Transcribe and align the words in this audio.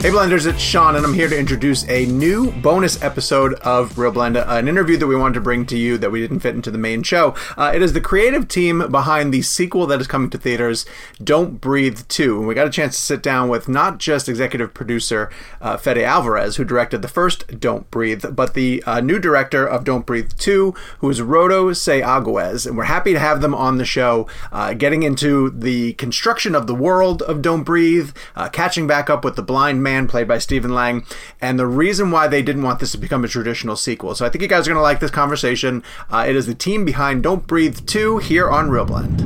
Hey 0.00 0.08
Blenders, 0.08 0.46
it's 0.46 0.62
Sean, 0.62 0.96
and 0.96 1.04
I'm 1.04 1.12
here 1.12 1.28
to 1.28 1.38
introduce 1.38 1.86
a 1.86 2.06
new 2.06 2.52
bonus 2.52 3.02
episode 3.02 3.52
of 3.56 3.98
Real 3.98 4.10
Blenda, 4.10 4.48
an 4.48 4.66
interview 4.66 4.96
that 4.96 5.06
we 5.06 5.14
wanted 5.14 5.34
to 5.34 5.42
bring 5.42 5.66
to 5.66 5.76
you 5.76 5.98
that 5.98 6.10
we 6.10 6.22
didn't 6.22 6.40
fit 6.40 6.54
into 6.54 6.70
the 6.70 6.78
main 6.78 7.02
show. 7.02 7.34
Uh, 7.54 7.70
it 7.74 7.82
is 7.82 7.92
the 7.92 8.00
creative 8.00 8.48
team 8.48 8.90
behind 8.90 9.30
the 9.30 9.42
sequel 9.42 9.86
that 9.88 10.00
is 10.00 10.06
coming 10.06 10.30
to 10.30 10.38
theaters, 10.38 10.86
Don't 11.22 11.60
Breathe 11.60 12.00
2. 12.08 12.38
And 12.38 12.48
we 12.48 12.54
got 12.54 12.66
a 12.66 12.70
chance 12.70 12.96
to 12.96 13.02
sit 13.02 13.22
down 13.22 13.50
with 13.50 13.68
not 13.68 13.98
just 13.98 14.26
executive 14.26 14.72
producer 14.72 15.30
uh, 15.60 15.76
Fede 15.76 15.98
Alvarez, 15.98 16.56
who 16.56 16.64
directed 16.64 17.02
the 17.02 17.06
first 17.06 17.60
Don't 17.60 17.88
Breathe, 17.90 18.24
but 18.34 18.54
the 18.54 18.82
uh, 18.86 19.02
new 19.02 19.18
director 19.18 19.66
of 19.66 19.84
Don't 19.84 20.06
Breathe 20.06 20.32
2, 20.38 20.74
who 21.00 21.10
is 21.10 21.20
Rodo 21.20 21.72
Sayagues. 21.72 22.66
And 22.66 22.78
we're 22.78 22.84
happy 22.84 23.12
to 23.12 23.18
have 23.18 23.42
them 23.42 23.54
on 23.54 23.76
the 23.76 23.84
show, 23.84 24.26
uh, 24.50 24.72
getting 24.72 25.02
into 25.02 25.50
the 25.50 25.92
construction 25.92 26.54
of 26.54 26.66
the 26.66 26.74
world 26.74 27.20
of 27.20 27.42
Don't 27.42 27.64
Breathe, 27.64 28.12
uh, 28.34 28.48
catching 28.48 28.86
back 28.86 29.10
up 29.10 29.26
with 29.26 29.36
the 29.36 29.42
blind 29.42 29.82
man 29.82 29.89
played 30.08 30.28
by 30.28 30.38
Stephen 30.38 30.74
Lang, 30.74 31.04
and 31.40 31.58
the 31.58 31.66
reason 31.66 32.10
why 32.10 32.28
they 32.28 32.42
didn't 32.42 32.62
want 32.62 32.80
this 32.80 32.92
to 32.92 32.98
become 32.98 33.24
a 33.24 33.28
traditional 33.28 33.76
sequel. 33.76 34.14
So 34.14 34.24
I 34.24 34.28
think 34.28 34.42
you 34.42 34.48
guys 34.48 34.66
are 34.66 34.70
going 34.70 34.78
to 34.78 34.82
like 34.82 35.00
this 35.00 35.10
conversation. 35.10 35.82
Uh, 36.10 36.24
it 36.28 36.36
is 36.36 36.46
the 36.46 36.54
team 36.54 36.84
behind 36.84 37.22
Don't 37.22 37.46
Breathe 37.46 37.86
2 37.86 38.18
here 38.18 38.48
on 38.48 38.70
Real 38.70 38.84
Blend. 38.84 39.20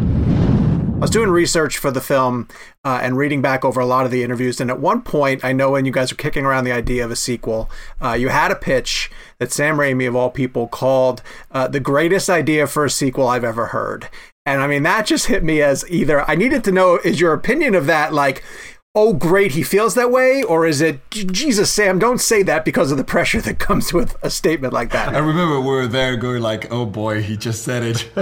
I 0.94 0.98
was 0.98 1.10
doing 1.10 1.28
research 1.28 1.76
for 1.76 1.90
the 1.90 2.00
film 2.00 2.48
uh, 2.84 3.00
and 3.02 3.18
reading 3.18 3.42
back 3.42 3.64
over 3.64 3.80
a 3.80 3.84
lot 3.84 4.06
of 4.06 4.10
the 4.10 4.22
interviews, 4.22 4.60
and 4.60 4.70
at 4.70 4.80
one 4.80 5.02
point, 5.02 5.44
I 5.44 5.52
know 5.52 5.72
when 5.72 5.84
you 5.84 5.92
guys 5.92 6.10
were 6.10 6.16
kicking 6.16 6.46
around 6.46 6.64
the 6.64 6.72
idea 6.72 7.04
of 7.04 7.10
a 7.10 7.16
sequel, 7.16 7.68
uh, 8.00 8.12
you 8.12 8.28
had 8.28 8.50
a 8.50 8.56
pitch 8.56 9.10
that 9.38 9.52
Sam 9.52 9.76
Raimi, 9.76 10.08
of 10.08 10.16
all 10.16 10.30
people, 10.30 10.66
called 10.66 11.20
uh, 11.50 11.68
the 11.68 11.80
greatest 11.80 12.30
idea 12.30 12.66
for 12.66 12.84
a 12.84 12.90
sequel 12.90 13.26
I've 13.26 13.44
ever 13.44 13.66
heard. 13.66 14.08
And 14.46 14.60
I 14.60 14.66
mean, 14.66 14.82
that 14.82 15.06
just 15.06 15.26
hit 15.26 15.42
me 15.42 15.62
as 15.62 15.84
either 15.90 16.28
I 16.30 16.34
needed 16.34 16.64
to 16.64 16.72
know 16.72 16.98
is 17.02 17.18
your 17.18 17.32
opinion 17.32 17.74
of 17.74 17.86
that 17.86 18.12
like 18.12 18.44
oh 18.94 19.12
great 19.12 19.52
he 19.52 19.62
feels 19.62 19.94
that 19.94 20.10
way 20.10 20.42
or 20.44 20.66
is 20.66 20.80
it 20.80 21.00
jesus 21.10 21.72
sam 21.72 21.98
don't 21.98 22.20
say 22.20 22.42
that 22.42 22.64
because 22.64 22.92
of 22.92 22.98
the 22.98 23.04
pressure 23.04 23.40
that 23.40 23.58
comes 23.58 23.92
with 23.92 24.16
a 24.22 24.30
statement 24.30 24.72
like 24.72 24.90
that 24.90 25.14
I 25.14 25.18
remember 25.18 25.60
we 25.60 25.66
were 25.66 25.86
there 25.86 26.16
going 26.16 26.42
like, 26.42 26.70
"Oh 26.72 26.86
boy, 26.86 27.22
he 27.22 27.36
just 27.36 27.62
said 27.62 27.82
it." 27.82 28.08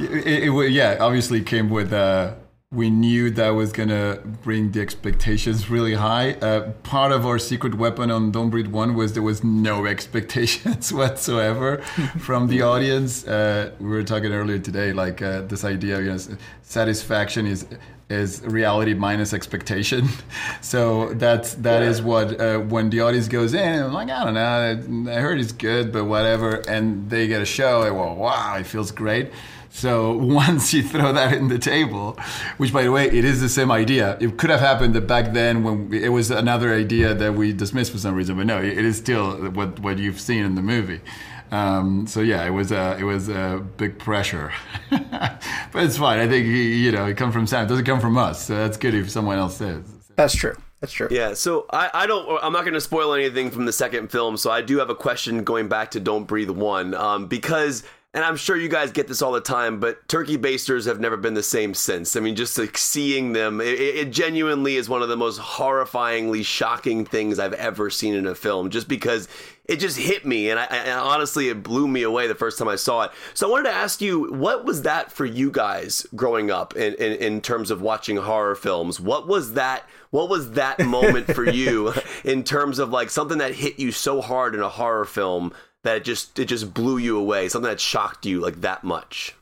it, 0.00 0.44
it 0.44 0.50
wa- 0.50 0.62
yeah, 0.62 0.96
obviously 1.00 1.42
came 1.42 1.70
with. 1.70 1.92
Uh, 1.92 2.34
we 2.72 2.88
knew 2.88 3.30
that 3.32 3.50
was 3.50 3.72
gonna 3.72 4.20
bring 4.44 4.70
the 4.70 4.80
expectations 4.80 5.68
really 5.68 5.94
high. 5.94 6.34
Uh, 6.34 6.70
part 6.84 7.10
of 7.10 7.26
our 7.26 7.38
secret 7.38 7.74
weapon 7.74 8.10
on 8.12 8.30
Don't 8.30 8.50
Breathe 8.50 8.68
One 8.68 8.94
was 8.94 9.14
there 9.14 9.22
was 9.24 9.42
no 9.42 9.86
expectations 9.94 10.92
whatsoever 10.92 11.78
from 12.18 12.46
the 12.46 12.62
audience. 12.62 13.26
Uh, 13.26 13.72
we 13.80 13.88
were 13.88 14.04
talking 14.04 14.32
earlier 14.32 14.58
today, 14.60 14.92
like 14.92 15.20
uh, 15.20 15.42
this 15.42 15.64
idea, 15.64 16.00
you 16.00 16.12
know, 16.12 16.18
satisfaction 16.62 17.46
is 17.46 17.66
is 18.10 18.42
reality 18.42 18.94
minus 18.94 19.32
expectation. 19.32 20.08
So 20.62 21.14
that's 21.14 21.54
that 21.54 21.82
is 21.82 22.02
what 22.02 22.40
uh, 22.40 22.58
when 22.58 22.90
the 22.90 23.00
audience 23.00 23.28
goes 23.28 23.54
in, 23.54 23.82
I'm 23.82 23.92
like, 23.92 24.10
I 24.10 24.24
don't 24.24 24.34
know, 24.34 25.12
I 25.12 25.14
heard 25.16 25.40
it's 25.40 25.52
good, 25.52 25.92
but 25.92 26.04
whatever, 26.04 26.62
and 26.68 27.08
they 27.10 27.26
get 27.26 27.42
a 27.42 27.46
show, 27.46 27.82
they 27.82 27.90
go, 27.90 28.12
wow, 28.12 28.56
it 28.56 28.66
feels 28.66 28.92
great. 28.92 29.30
So 29.70 30.16
once 30.16 30.72
you 30.74 30.82
throw 30.82 31.12
that 31.12 31.32
in 31.32 31.48
the 31.48 31.58
table, 31.58 32.18
which 32.58 32.72
by 32.72 32.82
the 32.82 32.92
way, 32.92 33.06
it 33.06 33.24
is 33.24 33.40
the 33.40 33.48
same 33.48 33.70
idea. 33.70 34.18
It 34.20 34.36
could 34.36 34.50
have 34.50 34.60
happened 34.60 34.94
that 34.94 35.06
back 35.06 35.32
then 35.32 35.64
when 35.64 35.92
it 35.92 36.10
was 36.10 36.30
another 36.30 36.74
idea 36.74 37.14
that 37.14 37.34
we 37.34 37.52
dismissed 37.52 37.92
for 37.92 37.98
some 37.98 38.14
reason, 38.14 38.36
but 38.36 38.46
no, 38.46 38.60
it 38.60 38.84
is 38.84 38.96
still 38.96 39.36
what 39.50 39.80
what 39.80 39.98
you've 39.98 40.20
seen 40.20 40.44
in 40.44 40.54
the 40.54 40.62
movie. 40.62 41.00
Um, 41.50 42.06
so 42.06 42.20
yeah, 42.20 42.46
it 42.46 42.50
was 42.50 42.70
a 42.70 42.96
it 42.98 43.04
was 43.04 43.28
a 43.28 43.64
big 43.76 43.98
pressure, 43.98 44.52
but 44.90 45.42
it's 45.74 45.96
fine. 45.98 46.20
I 46.20 46.28
think 46.28 46.46
you 46.46 46.92
know 46.92 47.06
it 47.06 47.16
comes 47.16 47.34
from 47.34 47.46
Sam. 47.46 47.64
It 47.64 47.68
doesn't 47.68 47.84
come 47.84 48.00
from 48.00 48.16
us, 48.16 48.44
so 48.46 48.56
that's 48.56 48.76
good 48.76 48.94
if 48.94 49.10
someone 49.10 49.38
else 49.38 49.56
says. 49.56 49.84
that's 50.16 50.34
true 50.34 50.56
that's 50.80 50.92
true 50.92 51.08
Yeah, 51.10 51.34
so 51.34 51.66
I, 51.70 51.90
I 51.92 52.06
don't 52.06 52.42
I'm 52.42 52.52
not 52.52 52.62
going 52.62 52.74
to 52.74 52.80
spoil 52.80 53.14
anything 53.14 53.50
from 53.50 53.66
the 53.66 53.72
second 53.72 54.10
film, 54.10 54.36
so 54.36 54.50
I 54.50 54.62
do 54.62 54.78
have 54.78 54.90
a 54.90 54.94
question 54.94 55.44
going 55.44 55.68
back 55.68 55.90
to 55.92 56.00
Don't 56.00 56.24
Breathe 56.24 56.50
One, 56.50 56.94
um, 56.94 57.26
because 57.26 57.82
and 58.12 58.24
I'm 58.24 58.36
sure 58.36 58.56
you 58.56 58.68
guys 58.68 58.90
get 58.90 59.06
this 59.06 59.22
all 59.22 59.30
the 59.30 59.40
time, 59.40 59.78
but 59.78 60.08
turkey 60.08 60.36
basters 60.36 60.84
have 60.86 60.98
never 60.98 61.16
been 61.16 61.34
the 61.34 61.44
same 61.44 61.74
since. 61.74 62.16
I 62.16 62.20
mean, 62.20 62.34
just 62.34 62.58
like 62.58 62.76
seeing 62.76 63.34
them, 63.34 63.60
it, 63.60 63.78
it 63.78 64.10
genuinely 64.10 64.74
is 64.74 64.88
one 64.88 65.00
of 65.00 65.08
the 65.08 65.16
most 65.16 65.38
horrifyingly 65.38 66.44
shocking 66.44 67.04
things 67.04 67.38
I've 67.38 67.52
ever 67.52 67.88
seen 67.88 68.14
in 68.14 68.26
a 68.26 68.34
film. 68.34 68.70
Just 68.70 68.88
because 68.88 69.28
it 69.66 69.76
just 69.76 69.96
hit 69.96 70.26
me, 70.26 70.50
and, 70.50 70.58
I, 70.58 70.64
and 70.64 70.98
honestly, 70.98 71.50
it 71.50 71.62
blew 71.62 71.86
me 71.86 72.02
away 72.02 72.26
the 72.26 72.34
first 72.34 72.58
time 72.58 72.66
I 72.66 72.74
saw 72.74 73.02
it. 73.02 73.12
So 73.32 73.46
I 73.46 73.50
wanted 73.52 73.68
to 73.68 73.76
ask 73.76 74.00
you, 74.00 74.32
what 74.32 74.64
was 74.64 74.82
that 74.82 75.12
for 75.12 75.24
you 75.24 75.52
guys 75.52 76.04
growing 76.16 76.50
up 76.50 76.74
in, 76.74 76.94
in, 76.94 77.12
in 77.12 77.40
terms 77.40 77.70
of 77.70 77.80
watching 77.80 78.16
horror 78.16 78.56
films? 78.56 78.98
What 78.98 79.28
was 79.28 79.52
that? 79.52 79.84
What 80.10 80.28
was 80.28 80.52
that 80.52 80.80
moment 80.80 81.32
for 81.32 81.44
you 81.48 81.92
in 82.24 82.42
terms 82.42 82.80
of 82.80 82.90
like 82.90 83.08
something 83.08 83.38
that 83.38 83.54
hit 83.54 83.78
you 83.78 83.92
so 83.92 84.20
hard 84.20 84.56
in 84.56 84.60
a 84.62 84.68
horror 84.68 85.04
film 85.04 85.52
that 85.84 85.96
it 85.98 86.04
just 86.04 86.38
it 86.38 86.46
just 86.46 86.72
blew 86.74 86.98
you 86.98 87.18
away? 87.18 87.48
Something 87.48 87.70
that 87.70 87.80
shocked 87.80 88.26
you 88.26 88.40
like 88.40 88.60
that 88.62 88.84
much? 88.84 89.34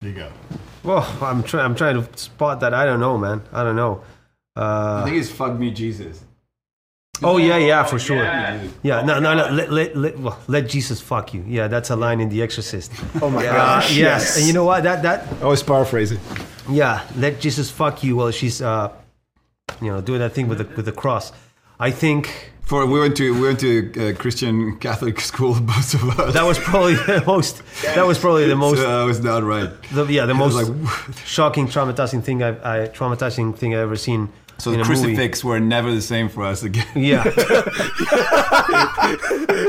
There 0.00 0.10
you 0.10 0.16
go. 0.16 0.32
Well, 0.82 1.16
I'm 1.22 1.42
trying. 1.42 1.64
I'm 1.64 1.74
trying 1.74 2.02
to 2.02 2.18
spot 2.18 2.60
that. 2.60 2.74
I 2.74 2.84
don't 2.84 3.00
know, 3.00 3.16
man. 3.16 3.42
I 3.52 3.62
don't 3.64 3.76
know. 3.76 4.02
Uh, 4.56 5.02
I 5.02 5.04
think 5.04 5.16
it's 5.16 5.30
"Fuck 5.30 5.58
Me, 5.58 5.70
Jesus." 5.70 6.22
oh 7.22 7.36
yeah, 7.38 7.56
yeah, 7.56 7.84
for 7.84 7.98
sure. 7.98 8.22
Yeah, 8.82 9.02
no, 9.02 9.18
no, 9.20 9.34
no. 9.34 9.48
Let, 9.48 9.70
let, 9.72 9.96
let, 9.96 10.18
well, 10.18 10.38
let 10.48 10.68
Jesus 10.68 11.00
fuck 11.00 11.32
you. 11.32 11.44
Yeah, 11.46 11.68
that's 11.68 11.90
a 11.90 11.96
line 11.96 12.20
in 12.20 12.28
The 12.28 12.42
Exorcist. 12.42 12.92
oh 13.22 13.30
my 13.30 13.46
Uh, 13.46 13.52
gosh 13.52 13.96
yes. 13.96 14.36
and 14.36 14.46
you 14.46 14.52
know 14.52 14.64
what? 14.64 14.82
That 14.82 15.02
that 15.04 15.32
I 15.40 15.44
always 15.44 15.62
paraphrase 15.62 16.12
it. 16.12 16.20
yeah, 16.68 17.06
let 17.16 17.40
Jesus 17.40 17.70
fuck 17.70 18.02
you. 18.04 18.16
While 18.16 18.30
she's 18.32 18.60
uh, 18.60 18.92
you 19.80 19.88
know, 19.90 20.00
doing 20.00 20.18
that 20.20 20.32
thing 20.34 20.48
with 20.48 20.58
the 20.58 20.64
with 20.76 20.84
the 20.86 20.92
cross. 20.92 21.32
I 21.78 21.90
think 21.90 22.52
For 22.62 22.86
we 22.86 22.98
went 23.00 23.16
to 23.16 23.34
we 23.34 23.40
went 23.40 23.60
to 23.60 23.70
uh, 24.10 24.14
Christian 24.16 24.76
Catholic 24.78 25.20
school, 25.20 25.54
both 25.74 25.94
of 25.94 26.18
us. 26.20 26.34
that 26.34 26.44
was 26.44 26.58
probably 26.58 26.94
the 26.94 27.22
most. 27.26 27.62
That 27.82 28.06
was 28.06 28.18
probably 28.18 28.46
the 28.46 28.56
most. 28.56 28.78
so 28.78 28.98
that 29.00 29.04
was 29.04 29.20
not 29.20 29.42
right. 29.42 29.70
The, 29.92 30.04
yeah, 30.06 30.24
the 30.26 30.32
It 30.32 30.36
most 30.44 30.54
like, 30.54 30.68
shocking, 31.24 31.66
traumatizing 31.68 32.22
thing 32.22 32.42
I've 32.42 32.64
I, 32.64 32.88
traumatizing 32.88 33.56
thing 33.56 33.74
I've 33.74 33.80
ever 33.80 33.96
seen 33.96 34.28
So 34.58 34.70
the 34.70 34.76
a 34.76 34.78
movie. 34.78 34.88
crucifix 34.94 35.42
were 35.44 35.60
never 35.60 35.90
the 35.92 36.00
same 36.00 36.28
for 36.28 36.42
us 36.44 36.62
again. 36.62 36.86
Yeah, 36.96 37.24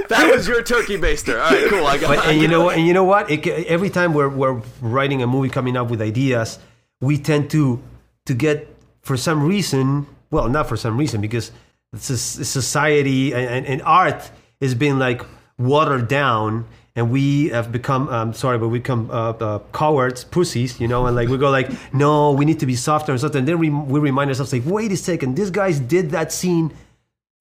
That 0.09 0.31
was 0.33 0.47
your 0.47 0.61
turkey 0.63 0.97
baster. 0.97 1.35
All 1.43 1.51
right, 1.51 1.69
cool. 1.69 1.85
I 1.85 1.97
got. 1.97 2.15
but 2.15 2.25
and 2.27 2.39
you 2.41 2.47
know 2.47 2.63
what? 2.63 2.77
And 2.77 2.85
you 2.87 2.93
know 2.93 3.03
what? 3.03 3.29
It, 3.29 3.45
every 3.67 3.89
time 3.89 4.13
we're 4.13 4.29
we're 4.29 4.61
writing 4.81 5.21
a 5.21 5.27
movie, 5.27 5.49
coming 5.49 5.75
up 5.77 5.89
with 5.89 6.01
ideas, 6.01 6.59
we 7.01 7.17
tend 7.17 7.49
to 7.51 7.81
to 8.25 8.33
get 8.33 8.67
for 9.01 9.17
some 9.17 9.43
reason. 9.43 10.07
Well, 10.31 10.49
not 10.49 10.67
for 10.67 10.75
some 10.77 10.97
reason, 10.97 11.21
because 11.21 11.45
it's 11.47 11.51
a, 11.51 11.51
s- 11.51 11.63
society 11.97 13.33
and, 13.33 13.65
and, 13.65 13.81
art 13.83 14.29
has 14.61 14.75
been 14.75 14.99
like 14.99 15.21
watered 15.57 16.07
down. 16.07 16.65
And 16.97 17.11
we 17.11 17.49
have 17.49 17.73
become, 17.73 18.07
um, 18.07 18.33
sorry, 18.33 18.57
but 18.57 18.69
we 18.69 18.79
become 18.79 19.11
uh, 19.11 19.31
uh, 19.31 19.59
cowards, 19.73 20.23
pussies, 20.23 20.79
you 20.79 20.87
know, 20.87 21.07
and 21.07 21.15
like 21.15 21.27
we 21.27 21.37
go 21.37 21.49
like, 21.49 21.69
no, 21.93 22.31
we 22.31 22.45
need 22.45 22.61
to 22.61 22.65
be 22.65 22.75
softer 22.75 23.11
and 23.11 23.19
something. 23.19 23.39
And 23.39 23.47
then 23.47 23.59
we, 23.59 23.69
we 23.69 23.99
remind 23.99 24.29
ourselves 24.29 24.53
like, 24.53 24.63
wait 24.65 24.93
a 24.93 24.97
second, 24.97 25.35
this 25.35 25.49
guys 25.49 25.77
did 25.79 26.11
that 26.11 26.31
scene 26.31 26.71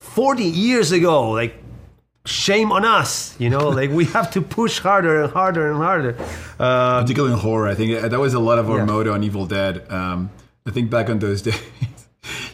40 0.01 0.43
years 0.43 0.91
ago. 0.91 1.31
Like, 1.31 1.55
shame 2.25 2.71
on 2.71 2.83
us, 2.83 3.35
you 3.39 3.49
know, 3.49 3.69
like 3.69 3.91
we 3.91 4.05
have 4.05 4.31
to 4.31 4.41
push 4.41 4.79
harder 4.79 5.23
and 5.23 5.31
harder 5.31 5.69
and 5.71 5.77
harder. 5.77 6.17
Uh, 6.59 7.01
particularly 7.01 7.33
in 7.35 7.39
horror. 7.39 7.67
I 7.67 7.75
think 7.75 8.01
that 8.01 8.19
was 8.19 8.33
a 8.33 8.39
lot 8.39 8.57
of 8.57 8.69
our 8.69 8.79
Yeah. 8.79 8.85
motto 8.85 9.13
on 9.13 9.23
Evil 9.23 9.45
Dead. 9.45 9.85
Um, 9.89 10.31
I 10.65 10.71
think 10.71 10.89
back 10.89 11.09
on 11.09 11.19
those 11.19 11.41
days, 11.47 11.61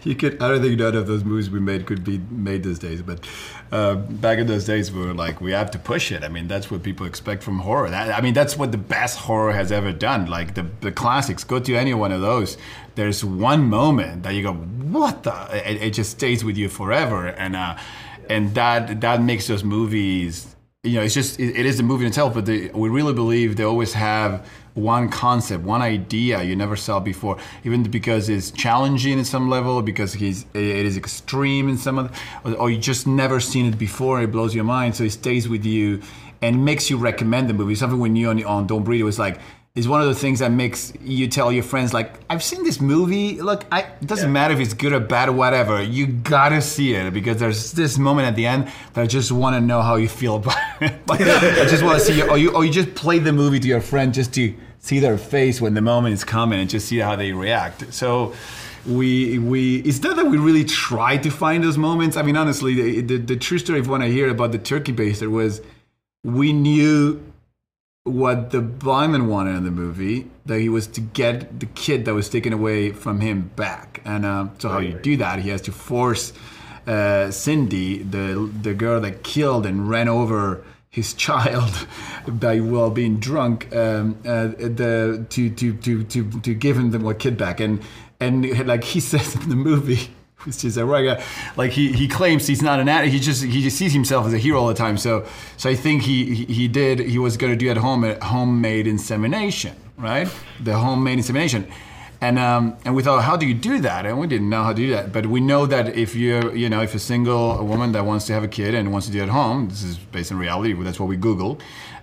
you 0.04 0.16
could. 0.16 0.42
I 0.42 0.50
don't 0.50 0.62
think 0.62 0.80
none 0.80 0.96
of 0.96 1.08
those 1.08 1.24
movies 1.24 1.50
we 1.50 1.60
made 1.60 1.86
could 1.86 2.04
be 2.04 2.20
made 2.30 2.64
these 2.64 2.80
days. 2.80 3.02
But 3.02 3.28
uh, 3.72 3.96
back 3.96 4.40
in 4.40 4.48
those 4.48 4.66
days, 4.66 4.92
we 4.92 5.06
were 5.06 5.14
like, 5.14 5.42
we 5.42 5.52
have 5.52 5.72
to 5.72 5.80
push 5.80 6.12
it. 6.12 6.24
I 6.24 6.28
mean, 6.28 6.48
that's 6.48 6.72
what 6.72 6.84
people 6.84 7.06
expect 7.06 7.44
from 7.44 7.60
horror. 7.60 7.90
That, 7.90 8.18
I 8.18 8.22
mean, 8.22 8.34
that's 8.34 8.58
what 8.58 8.72
the 8.72 8.78
best 8.78 9.20
horror 9.20 9.54
has 9.54 9.72
ever 9.72 9.92
done. 9.92 10.28
Like 10.28 10.56
the 10.56 10.66
the 10.82 10.92
classics. 10.92 11.44
Go 11.44 11.60
to 11.60 11.76
any 11.76 11.94
one 11.94 12.12
of 12.12 12.22
those. 12.22 12.58
There's 12.96 13.24
one 13.24 13.64
moment 13.70 14.24
that 14.24 14.34
you 14.34 14.44
go, 14.44 14.54
what 14.54 15.24
the? 15.24 15.34
It, 15.70 15.82
it 15.82 15.94
just 15.94 16.12
stays 16.12 16.44
with 16.44 16.58
you 16.58 16.70
forever, 16.70 17.28
and 17.28 17.56
uh, 17.56 17.78
and 18.30 18.54
that 18.56 19.02
that 19.02 19.22
makes 19.22 19.48
those 19.48 19.64
movies 19.64 20.52
you 20.84 20.94
know, 20.94 21.04
it's 21.04 21.14
just 21.14 21.40
it, 21.40 21.56
it 21.56 21.66
is 21.66 21.78
the 21.78 21.84
movie 21.84 22.08
itself, 22.08 22.34
but 22.34 22.46
they, 22.46 22.70
we 22.70 22.90
really 22.90 23.14
believe 23.14 23.56
they 23.56 23.64
always 23.64 23.94
have 23.94 24.48
one 24.74 25.10
concept, 25.10 25.64
one 25.64 25.82
idea 25.82 26.42
you 26.44 26.56
never 26.56 26.76
saw 26.76 27.00
before, 27.00 27.38
even 27.64 27.84
because 27.84 28.30
it's 28.30 28.52
challenging 28.52 29.20
in 29.20 29.26
some 29.26 29.50
level, 29.50 29.82
because 29.82 30.14
he's 30.14 30.46
it 30.54 30.86
is 30.86 30.98
extreme 30.98 31.70
in 31.70 31.78
some 31.78 32.00
other, 32.00 32.12
or, 32.58 32.70
you 32.70 32.78
just 32.78 33.06
never 33.08 33.40
seen 33.40 33.66
it 33.66 33.78
before, 33.78 34.22
it 34.22 34.32
blows 34.32 34.56
your 34.56 34.64
mind, 34.64 34.96
so 34.96 35.04
it 35.04 35.12
stays 35.12 35.50
with 35.50 35.66
you 35.66 36.02
and 36.42 36.66
makes 36.66 36.90
you 36.90 36.98
recommend 36.98 37.50
the 37.50 37.54
movie. 37.54 37.76
Something 37.76 38.00
we 38.00 38.10
knew 38.10 38.30
on, 38.30 38.44
on 38.46 38.68
Don't 38.68 38.84
Breathe, 38.84 39.02
it 39.02 39.06
was 39.06 39.20
like 39.20 39.40
is 39.74 39.88
one 39.88 40.02
of 40.02 40.08
the 40.08 40.16
things 40.16 40.40
that 40.40 40.52
makes 40.52 40.92
you 41.02 41.28
tell 41.30 41.50
your 41.52 41.64
friends 41.64 41.94
like 41.94 42.20
I've 42.30 42.44
seen 42.44 42.64
this 42.64 42.82
movie. 42.82 43.42
Look, 43.42 43.66
I, 43.72 43.82
it 43.82 44.06
doesn't 44.06 44.32
matter 44.32 44.54
if 44.54 44.60
it's 44.60 44.74
good 44.74 44.92
or 44.92 45.00
bad 45.00 45.30
or 45.30 45.32
whatever. 45.32 45.82
You 45.82 46.08
gotta 46.08 46.62
see 46.62 46.94
it 46.94 47.14
because 47.14 47.38
there's 47.38 47.72
this 47.72 47.98
moment 47.98 48.28
at 48.28 48.36
the 48.36 48.46
end 48.46 48.70
that 48.94 49.02
I 49.02 49.08
just 49.08 49.32
want 49.32 49.56
to 49.56 49.62
know 49.62 49.82
how 49.82 49.96
you 49.96 50.10
feel 50.10 50.36
about 50.38 50.58
it. 50.82 50.94
Like, 51.08 51.22
I 51.22 51.66
just 51.66 51.84
want 51.84 52.00
to 52.00 52.06
see 52.06 52.18
you, 52.18 52.30
or 52.30 52.38
you, 52.38 52.54
or 52.54 52.66
you 52.66 52.72
just 52.72 52.96
play 52.96 53.20
the 53.20 53.32
movie 53.32 53.60
to 53.62 53.68
your 53.68 53.82
friend 53.82 54.14
just 54.14 54.34
to 54.34 54.54
see 54.80 55.00
their 55.00 55.18
face 55.18 55.62
when 55.62 55.74
the 55.74 55.82
moment 55.82 56.16
is 56.16 56.24
coming 56.26 56.60
and 56.60 56.70
just 56.70 56.88
see 56.88 56.98
how 56.98 57.16
they 57.16 57.32
react. 57.32 57.94
So. 57.94 58.34
We 58.84 59.38
we 59.38 59.76
it's 59.82 60.02
not 60.02 60.16
that 60.16 60.26
we 60.26 60.40
really 60.40 60.66
try 60.66 61.16
to 61.16 61.30
find 61.30 61.64
those 61.64 61.78
moments. 61.78 62.18
I 62.18 62.24
mean, 62.24 62.36
honestly, 62.36 62.74
the 62.74 63.02
the, 63.02 63.18
the 63.18 63.36
true 63.36 63.60
story 63.60 63.78
of 63.78 63.88
when 63.88 64.02
I 64.02 64.08
hear 64.08 64.28
about 64.28 64.54
the 64.54 64.58
turkey 64.58 64.92
baster 64.92 65.30
was 65.30 65.62
we 66.24 66.52
knew 66.52 67.22
what 68.04 68.50
the 68.50 68.62
blind 68.62 69.12
man 69.12 69.28
wanted 69.28 69.56
in 69.56 69.64
the 69.64 69.72
movie 69.72 70.28
that 70.46 70.60
he 70.60 70.70
was 70.70 70.88
to 70.88 71.02
get 71.02 71.60
the 71.60 71.68
kid 71.68 72.06
that 72.06 72.14
was 72.14 72.30
taken 72.30 72.52
away 72.52 72.92
from 72.92 73.20
him 73.20 73.52
back. 73.56 74.02
And 74.06 74.26
um, 74.26 74.52
so 74.58 74.70
how 74.70 74.80
you 74.80 74.94
do 74.94 75.18
that 75.18 75.40
he 75.40 75.50
has 75.50 75.62
to 75.64 75.72
force 75.72 76.34
uh, 76.88 77.30
cindy 77.30 78.02
the 78.02 78.52
the 78.62 78.74
girl 78.74 79.00
that 79.02 79.24
killed 79.24 79.68
and 79.68 79.88
ran 79.88 80.08
over 80.08 80.64
his 80.90 81.14
child 81.26 81.88
by 82.28 82.60
while 82.60 82.90
being 82.90 83.20
drunk 83.20 83.74
um, 83.76 84.18
uh, 84.26 84.48
the 84.48 85.26
to, 85.30 85.50
to 85.52 85.74
to 85.74 86.04
to 86.04 86.42
to 86.42 86.54
give 86.56 86.78
him 86.78 86.90
the 86.90 87.14
kid 87.14 87.38
back. 87.38 87.60
And 87.60 87.84
and 88.20 88.68
like 88.68 88.84
he 88.84 89.00
says 89.12 89.36
in 89.36 89.50
the 89.50 89.56
movie 89.56 90.10
it's 90.46 90.62
just 90.62 90.78
a 90.78 90.86
regular, 90.86 91.22
like 91.58 91.72
he, 91.72 91.92
he 91.92 92.08
claims 92.08 92.48
he's 92.48 92.62
not 92.62 92.80
an 92.80 92.90
addict. 92.90 93.14
He 93.14 93.20
just 93.20 93.44
he 93.44 93.62
just 93.62 93.78
sees 93.78 93.94
himself 93.94 94.26
as 94.28 94.34
a 94.34 94.38
hero 94.38 94.60
all 94.60 94.68
the 94.68 94.74
time. 94.74 94.98
So 94.98 95.26
so 95.58 95.70
I 95.70 95.76
think 95.76 96.04
he 96.04 96.34
he, 96.34 96.46
he 96.46 96.68
did 96.68 97.00
he 97.00 97.18
was 97.18 97.38
going 97.38 97.52
to 97.54 97.58
do 97.58 97.70
at 97.70 97.78
home 97.78 98.04
a 98.04 98.24
homemade 98.24 98.88
insemination, 98.88 99.76
right? 99.98 100.28
The 100.64 100.78
homemade 100.78 101.20
insemination, 101.20 101.68
and 102.22 102.40
um 102.40 102.78
and 102.86 102.96
we 102.96 103.04
thought 103.04 103.24
how 103.24 103.38
do 103.38 103.46
you 103.46 103.54
do 103.54 103.80
that? 103.82 104.06
And 104.06 104.20
we 104.20 104.28
didn't 104.28 104.50
know 104.50 104.64
how 104.64 104.70
to 104.70 104.76
do 104.76 104.90
that, 104.92 105.12
but 105.14 105.26
we 105.26 105.42
know 105.42 105.66
that 105.66 105.96
if 105.96 106.16
you're 106.16 106.56
you 106.56 106.70
know 106.70 106.82
if 106.82 106.96
a 106.96 107.00
single 107.00 107.64
woman 107.66 107.92
that 107.94 108.06
wants 108.06 108.26
to 108.28 108.34
have 108.34 108.44
a 108.44 108.48
kid 108.48 108.74
and 108.74 108.92
wants 108.92 109.08
to 109.08 109.14
do 109.14 109.20
it 109.20 109.24
at 109.24 109.30
home, 109.30 109.70
this 109.70 109.84
is 109.84 109.98
based 109.98 110.32
on 110.32 110.38
reality. 110.38 110.74
That's 110.74 111.00
what 111.00 111.10
we 111.10 111.18
Google. 111.18 111.60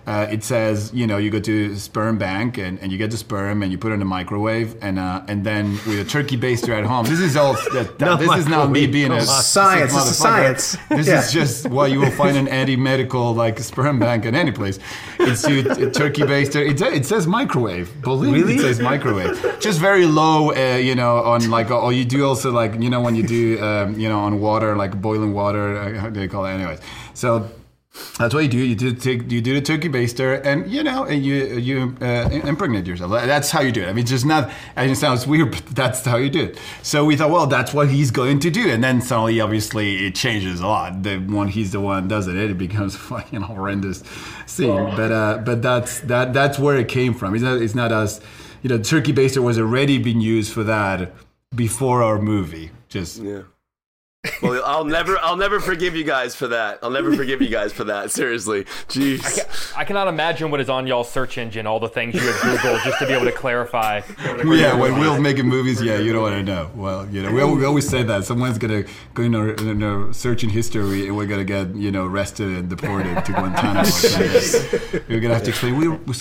Uh, 0.09 0.25
it 0.35 0.43
says 0.43 0.91
you 0.99 1.05
know 1.05 1.17
you 1.23 1.29
go 1.29 1.39
to 1.39 1.75
sperm 1.77 2.17
bank 2.17 2.57
and, 2.57 2.79
and 2.81 2.91
you 2.91 2.97
get 2.97 3.11
the 3.11 3.17
sperm 3.17 3.61
and 3.61 3.71
you 3.71 3.77
put 3.77 3.91
it 3.91 3.93
in 3.93 3.99
the 3.99 4.11
microwave 4.19 4.69
and 4.81 4.97
uh, 4.97 5.21
and 5.31 5.43
then 5.49 5.65
with 5.87 5.99
a 5.99 6.03
turkey 6.15 6.35
baster 6.43 6.73
at 6.79 6.83
home. 6.91 7.05
This 7.05 7.19
is 7.29 7.35
all 7.41 7.53
that, 7.53 7.99
that- 7.99 7.99
Not 8.09 8.19
this 8.19 8.35
is 8.43 8.47
not 8.47 8.71
me 8.71 8.87
being 8.87 9.11
a 9.11 9.17
come. 9.19 9.25
Science, 9.27 9.93
this 9.93 10.07
is 10.11 10.17
science. 10.17 10.63
This 10.89 11.07
Yeah. 11.07 11.19
is 11.19 11.31
just 11.31 11.69
what 11.69 11.91
you 11.91 11.99
will 11.99 12.15
find 12.23 12.35
an 12.37 12.47
anti-medical 12.47 13.35
like 13.43 13.59
sperm 13.59 13.99
bank 13.99 14.25
in 14.25 14.33
any 14.43 14.51
place. 14.51 14.79
It's 15.19 15.43
to 15.43 15.59
a 15.87 15.91
turkey 15.91 16.23
baster. 16.23 16.61
It, 16.71 16.81
it 16.81 17.05
says 17.05 17.27
microwave. 17.27 17.87
Believe 18.01 18.33
Really? 18.33 18.55
it 18.55 18.61
says 18.61 18.79
microwave. 18.79 19.33
Just 19.59 19.79
very 19.79 20.07
low, 20.07 20.39
uh, 20.55 20.77
you 20.77 20.95
know, 20.95 21.17
on 21.33 21.39
like 21.51 21.69
or 21.69 21.93
you 21.93 22.05
do 22.15 22.25
also 22.25 22.51
like 22.51 22.73
you 22.83 22.89
know 22.89 23.01
when 23.05 23.15
you 23.19 23.25
do 23.37 23.61
um, 23.67 23.99
you 24.01 24.09
know 24.09 24.19
on 24.27 24.39
water 24.39 24.75
like 24.75 24.99
boiling 24.99 25.33
water. 25.33 25.65
Uh, 25.77 25.99
how 26.01 26.09
do 26.09 26.19
they 26.19 26.27
call 26.27 26.45
it? 26.47 26.53
Anyways, 26.53 26.79
so. 27.13 27.47
That's 28.17 28.33
what 28.33 28.43
you 28.43 28.49
do. 28.49 28.57
You 28.57 28.75
do 28.75 28.93
take, 28.93 29.31
you 29.31 29.41
do 29.41 29.53
the 29.53 29.61
turkey 29.61 29.89
baster, 29.89 30.43
and 30.45 30.69
you 30.69 30.83
know, 30.83 31.05
and 31.05 31.25
you 31.25 31.35
you 31.57 31.95
uh, 32.01 32.29
impregnate 32.31 32.85
yourself. 32.87 33.11
That's 33.11 33.51
how 33.51 33.61
you 33.61 33.71
do 33.71 33.81
it. 33.83 33.87
I 33.87 33.93
mean, 33.93 34.03
it's 34.03 34.11
just 34.11 34.25
not. 34.25 34.51
I 34.75 34.83
mean, 34.83 34.91
it 34.91 34.97
sounds 34.97 35.25
weird, 35.25 35.51
but 35.51 35.65
that's 35.67 36.03
how 36.05 36.17
you 36.17 36.29
do 36.29 36.45
it. 36.45 36.59
So 36.83 37.05
we 37.05 37.15
thought, 37.15 37.29
well, 37.29 37.47
that's 37.47 37.73
what 37.73 37.89
he's 37.89 38.11
going 38.11 38.39
to 38.39 38.49
do, 38.49 38.69
and 38.69 38.83
then 38.83 39.01
suddenly, 39.01 39.39
obviously, 39.39 40.07
it 40.07 40.15
changes 40.15 40.59
a 40.59 40.67
lot. 40.67 41.03
The 41.03 41.17
one 41.17 41.47
he's 41.47 41.71
the 41.71 41.79
one 41.79 42.07
does 42.07 42.27
it, 42.27 42.35
it 42.35 42.57
becomes 42.57 42.95
fucking 43.11 43.41
horrendous 43.41 44.03
scene. 44.45 44.95
But 44.95 45.11
uh, 45.11 45.37
but 45.45 45.61
that's 45.61 46.01
that 46.01 46.33
that's 46.33 46.59
where 46.59 46.77
it 46.77 46.87
came 46.87 47.13
from. 47.13 47.35
It's 47.35 47.43
not 47.43 47.61
it's 47.61 47.75
not 47.75 47.91
us. 47.91 48.19
You 48.61 48.69
know, 48.69 48.77
turkey 48.77 49.13
baster 49.13 49.41
was 49.41 49.57
already 49.57 49.97
being 49.97 50.19
used 50.19 50.51
for 50.51 50.63
that 50.65 51.13
before 51.55 52.03
our 52.03 52.19
movie. 52.19 52.71
Just 52.89 53.21
Yeah. 53.21 53.43
Well, 54.41 54.61
I'll 54.65 54.85
never, 54.85 55.17
I'll 55.19 55.35
never 55.37 55.59
forgive 55.59 55.95
you 55.95 56.03
guys 56.03 56.35
for 56.35 56.47
that. 56.47 56.79
I'll 56.81 56.89
never 56.89 57.15
forgive 57.15 57.41
you 57.41 57.49
guys 57.49 57.73
for 57.73 57.83
that. 57.85 58.11
Seriously, 58.11 58.63
jeez. 58.87 59.73
I 59.75 59.83
cannot 59.83 60.07
imagine 60.07 60.51
what 60.51 60.59
is 60.61 60.69
on 60.69 60.87
y'all's 60.87 61.11
search 61.11 61.37
engine, 61.37 61.67
all 61.67 61.79
the 61.79 61.89
things 61.89 62.15
you 62.15 62.21
have 62.21 62.35
Googled 62.35 62.83
just 62.83 62.99
to 62.99 63.07
be 63.07 63.13
able 63.13 63.25
to 63.25 63.31
clarify. 63.31 64.01
Yeah, 64.45 64.75
when 64.75 64.99
we're 64.99 65.19
making 65.19 65.47
movies, 65.47 65.81
yeah, 65.81 65.97
you 65.99 66.13
don't 66.13 66.21
want 66.23 66.35
to 66.35 66.43
know. 66.43 66.71
Well, 66.75 67.07
you 67.09 67.21
know, 67.23 67.31
we, 67.31 67.43
we 67.59 67.65
always 67.65 67.87
say 67.87 68.03
that 68.03 68.23
someone's 68.25 68.57
gonna 68.57 68.83
go 69.13 69.23
in 69.23 69.35
our, 69.35 69.49
in 69.49 69.83
our 69.83 70.13
search 70.13 70.43
in 70.43 70.49
history, 70.49 71.07
and 71.07 71.17
we're 71.17 71.25
gonna 71.27 71.43
get 71.43 71.75
you 71.75 71.91
know 71.91 72.05
arrested 72.05 72.47
and 72.49 72.69
deported 72.69 73.25
to 73.25 73.31
Guantanamo. 73.33 73.79
or 73.81 73.85
something. 73.85 75.01
we're 75.09 75.19
gonna 75.19 75.33
have 75.33 75.43
to 75.43 75.49
explain 75.49 75.77
we're, 75.77 75.91
we're 75.91 76.13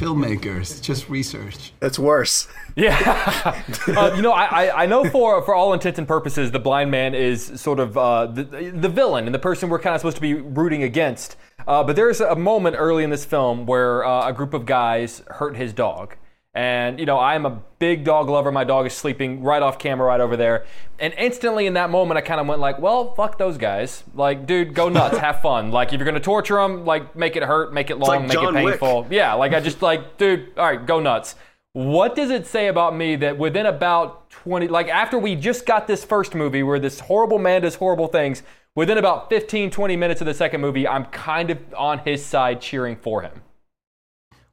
filmmakers, 0.00 0.80
just 0.82 1.08
research. 1.08 1.72
That's 1.80 1.98
worse. 1.98 2.48
Yeah, 2.76 2.96
uh, 3.88 4.12
you 4.16 4.22
know, 4.22 4.32
I, 4.32 4.44
I- 4.66 4.82
I 4.82 4.86
know 4.86 5.04
for 5.10 5.42
for 5.42 5.54
all 5.54 5.72
intents 5.74 5.98
and 5.98 6.06
purposes, 6.08 6.50
the 6.52 6.58
blind 6.58 6.90
man 6.90 7.14
is 7.14 7.49
sort 7.58 7.80
of 7.80 7.96
uh, 7.96 8.26
the 8.26 8.72
the 8.74 8.88
villain 8.88 9.26
and 9.26 9.34
the 9.34 9.38
person 9.38 9.68
we're 9.68 9.78
kind 9.78 9.94
of 9.94 10.00
supposed 10.00 10.16
to 10.16 10.22
be 10.22 10.34
rooting 10.34 10.82
against. 10.82 11.36
Uh, 11.66 11.82
but 11.84 11.96
there's 11.96 12.20
a 12.20 12.36
moment 12.36 12.76
early 12.78 13.04
in 13.04 13.10
this 13.10 13.24
film 13.24 13.66
where 13.66 14.04
uh, 14.04 14.28
a 14.28 14.32
group 14.32 14.54
of 14.54 14.66
guys 14.66 15.22
hurt 15.28 15.56
his 15.56 15.72
dog. 15.72 16.16
And, 16.52 16.98
you 16.98 17.06
know, 17.06 17.16
I'm 17.16 17.46
a 17.46 17.62
big 17.78 18.02
dog 18.02 18.28
lover. 18.28 18.50
My 18.50 18.64
dog 18.64 18.84
is 18.84 18.92
sleeping 18.92 19.40
right 19.42 19.62
off 19.62 19.78
camera 19.78 20.08
right 20.08 20.20
over 20.20 20.36
there. 20.36 20.66
And 20.98 21.14
instantly 21.16 21.66
in 21.66 21.74
that 21.74 21.90
moment, 21.90 22.18
I 22.18 22.22
kind 22.22 22.40
of 22.40 22.48
went 22.48 22.60
like, 22.60 22.80
well, 22.80 23.14
fuck 23.14 23.38
those 23.38 23.56
guys. 23.56 24.02
Like, 24.14 24.46
dude, 24.46 24.74
go 24.74 24.88
nuts. 24.88 25.18
have 25.18 25.42
fun. 25.42 25.70
Like, 25.80 25.92
if 25.92 26.00
you're 26.00 26.04
going 26.04 26.14
to 26.16 26.20
torture 26.20 26.56
them, 26.56 26.84
like, 26.84 27.14
make 27.14 27.36
it 27.36 27.44
hurt, 27.44 27.72
make 27.72 27.90
it 27.90 27.98
long, 27.98 28.08
like 28.08 28.22
make 28.22 28.32
John 28.32 28.56
it 28.56 28.64
Wick. 28.64 28.80
painful. 28.80 29.06
Yeah, 29.10 29.34
like, 29.34 29.52
I 29.54 29.60
just, 29.60 29.80
like, 29.80 30.18
dude, 30.18 30.58
all 30.58 30.66
right, 30.66 30.84
go 30.84 30.98
nuts. 30.98 31.36
What 31.72 32.16
does 32.16 32.30
it 32.30 32.46
say 32.46 32.66
about 32.66 32.96
me 32.96 33.16
that 33.16 33.38
within 33.38 33.66
about 33.66 34.28
20, 34.30 34.68
like, 34.68 34.88
after 34.88 35.18
we 35.18 35.36
just 35.36 35.66
got 35.66 35.86
this 35.86 36.04
first 36.04 36.34
movie 36.34 36.64
where 36.64 36.80
this 36.80 36.98
horrible 36.98 37.38
man 37.38 37.62
does 37.62 37.76
horrible 37.76 38.08
things, 38.08 38.42
within 38.74 38.98
about 38.98 39.28
15, 39.28 39.70
20 39.70 39.96
minutes 39.96 40.20
of 40.20 40.26
the 40.26 40.34
second 40.34 40.60
movie, 40.60 40.88
I'm 40.88 41.04
kind 41.06 41.50
of 41.50 41.58
on 41.76 42.00
his 42.00 42.24
side 42.24 42.60
cheering 42.60 42.96
for 42.96 43.22
him. 43.22 43.42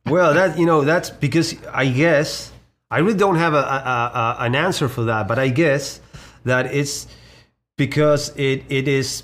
Well, 0.06 0.34
that 0.36 0.58
you 0.58 0.66
know, 0.66 0.84
that's 0.84 1.10
because 1.10 1.56
I 1.74 1.88
guess 1.88 2.52
I 2.90 3.00
really 3.00 3.18
don't 3.18 3.36
have 3.36 3.54
a, 3.54 3.58
a, 3.58 3.62
a, 3.62 4.46
an 4.46 4.56
answer 4.56 4.88
for 4.88 5.04
that, 5.06 5.28
but 5.28 5.38
I 5.38 5.50
guess 5.50 6.00
that 6.46 6.68
it's 6.68 7.08
because 7.78 8.30
it 8.38 8.64
it 8.70 8.88
is 8.88 9.24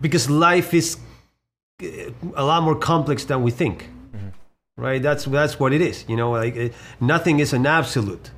because 0.00 0.28
life 0.28 0.74
is 0.74 0.98
uh, 1.82 1.86
a 2.34 2.44
lot 2.44 2.62
more 2.62 2.74
complex 2.74 3.24
than 3.24 3.42
we 3.42 3.50
think, 3.50 3.88
right? 4.78 5.02
That's 5.02 5.24
that's 5.26 5.60
what 5.60 5.72
it 5.72 5.82
is. 5.82 6.04
You 6.08 6.16
know, 6.16 6.30
like 6.30 6.72
nothing 7.00 7.40
is 7.40 7.52
an 7.52 7.66
absolute, 7.66 8.30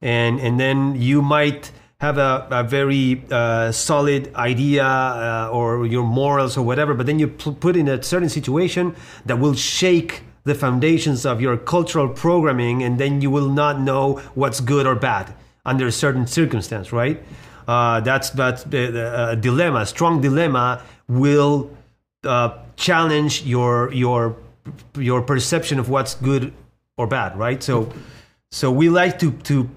and 0.00 0.40
and 0.40 0.58
then 0.58 0.94
you 0.96 1.20
might 1.20 1.72
have 2.00 2.16
a, 2.16 2.46
a 2.50 2.62
very 2.62 3.24
uh, 3.30 3.72
solid 3.72 4.32
idea 4.36 4.84
uh, 4.84 5.50
or 5.52 5.84
your 5.84 6.04
morals 6.04 6.56
or 6.56 6.64
whatever, 6.64 6.94
but 6.94 7.06
then 7.06 7.18
you 7.18 7.26
put 7.26 7.76
in 7.76 7.88
a 7.88 8.00
certain 8.02 8.28
situation 8.28 8.94
that 9.26 9.40
will 9.40 9.54
shake 9.54 10.22
the 10.44 10.54
foundations 10.54 11.26
of 11.26 11.40
your 11.40 11.56
cultural 11.56 12.08
programming, 12.08 12.82
and 12.84 12.98
then 12.98 13.20
you 13.20 13.30
will 13.30 13.50
not 13.50 13.80
know 13.80 14.14
what's 14.34 14.60
good 14.60 14.86
or 14.86 14.94
bad 14.94 15.34
under 15.66 15.88
a 15.88 15.92
certain 15.92 16.26
circumstance, 16.26 16.92
right? 16.92 17.22
Uh, 17.66 18.00
that's 18.00 18.30
that's 18.30 18.62
the, 18.64 18.90
the 18.90 19.06
uh, 19.06 19.34
dilemma. 19.34 19.84
Strong 19.84 20.22
dilemma 20.22 20.80
will 21.08 21.70
uh, 22.24 22.56
challenge 22.76 23.42
your 23.42 23.92
your 23.92 24.36
your 24.96 25.22
perception 25.22 25.78
of 25.78 25.88
what's 25.88 26.14
good 26.14 26.52
or 26.96 27.06
bad, 27.06 27.38
right? 27.38 27.62
So 27.62 27.92
so 28.50 28.70
we 28.72 28.88
like 28.88 29.18
to 29.20 29.32
to 29.50 29.68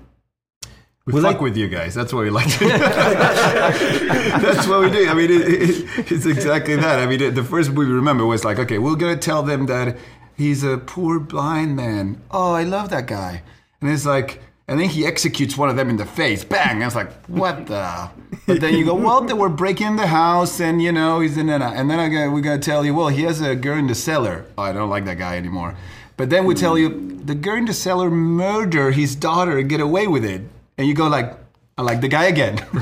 We, 1.05 1.13
We 1.13 1.21
fuck 1.21 1.33
like- 1.33 1.41
with 1.41 1.57
you 1.57 1.67
guys. 1.67 1.93
That's 1.95 2.13
what 2.13 2.23
we 2.23 2.29
like. 2.29 2.47
To 2.59 2.65
That's 4.45 4.67
what 4.67 4.81
we 4.81 4.89
do. 4.91 5.09
I 5.09 5.13
mean, 5.13 5.31
it, 5.31 5.41
it, 5.41 6.11
it's 6.11 6.25
exactly 6.25 6.75
that. 6.75 6.99
I 6.99 7.05
mean, 7.05 7.33
the 7.33 7.43
first 7.43 7.71
movie 7.71 7.91
remember 7.91 8.25
was 8.25 8.43
like, 8.45 8.59
okay, 8.59 8.77
we're 8.77 8.95
gonna 8.95 9.17
tell 9.17 9.43
them 9.43 9.65
that 9.65 9.97
he's 10.37 10.63
a 10.63 10.77
poor 10.77 11.19
blind 11.19 11.75
man. 11.75 12.21
Oh, 12.29 12.53
I 12.53 12.63
love 12.63 12.89
that 12.89 13.07
guy. 13.07 13.41
And 13.81 13.89
it's 13.89 14.05
like, 14.05 14.41
and 14.67 14.79
then 14.79 14.89
he 14.89 15.05
executes 15.05 15.57
one 15.57 15.69
of 15.69 15.75
them 15.75 15.89
in 15.89 15.97
the 15.97 16.05
face. 16.05 16.43
Bang! 16.43 16.75
And 16.77 16.83
it's 16.83 16.95
like, 16.95 17.11
what 17.25 17.67
the? 17.67 18.09
But 18.47 18.61
then 18.61 18.75
you 18.75 18.85
go, 18.85 18.95
well, 18.95 19.21
they 19.21 19.33
were 19.33 19.49
breaking 19.49 19.95
the 19.95 20.07
house, 20.07 20.59
and 20.59 20.81
you 20.81 20.91
know, 20.91 21.19
he's 21.19 21.37
in 21.37 21.49
out. 21.49 21.75
And 21.75 21.89
then 21.89 21.99
I 21.99 22.09
go, 22.09 22.29
we're 22.29 22.41
gonna 22.41 22.59
tell 22.59 22.85
you, 22.85 22.93
well, 22.93 23.09
he 23.09 23.23
has 23.23 23.41
a 23.41 23.55
girl 23.55 23.77
in 23.77 23.87
the 23.87 23.95
cellar. 23.95 24.45
Oh, 24.57 24.63
I 24.63 24.73
don't 24.73 24.89
like 24.89 25.05
that 25.05 25.17
guy 25.17 25.37
anymore. 25.37 25.75
But 26.17 26.29
then 26.29 26.45
we 26.45 26.53
tell 26.53 26.77
you, 26.77 27.19
the 27.23 27.35
girl 27.35 27.57
in 27.57 27.65
the 27.65 27.73
cellar 27.73 28.09
murder 28.09 28.91
his 28.91 29.15
daughter 29.15 29.57
and 29.57 29.69
get 29.69 29.79
away 29.79 30.07
with 30.07 30.23
it. 30.23 30.41
And 30.77 30.87
you 30.87 30.93
go 30.93 31.07
like, 31.07 31.35
I 31.81 31.83
like 31.83 32.01
the 32.01 32.07
guy 32.07 32.25
again. 32.25 32.59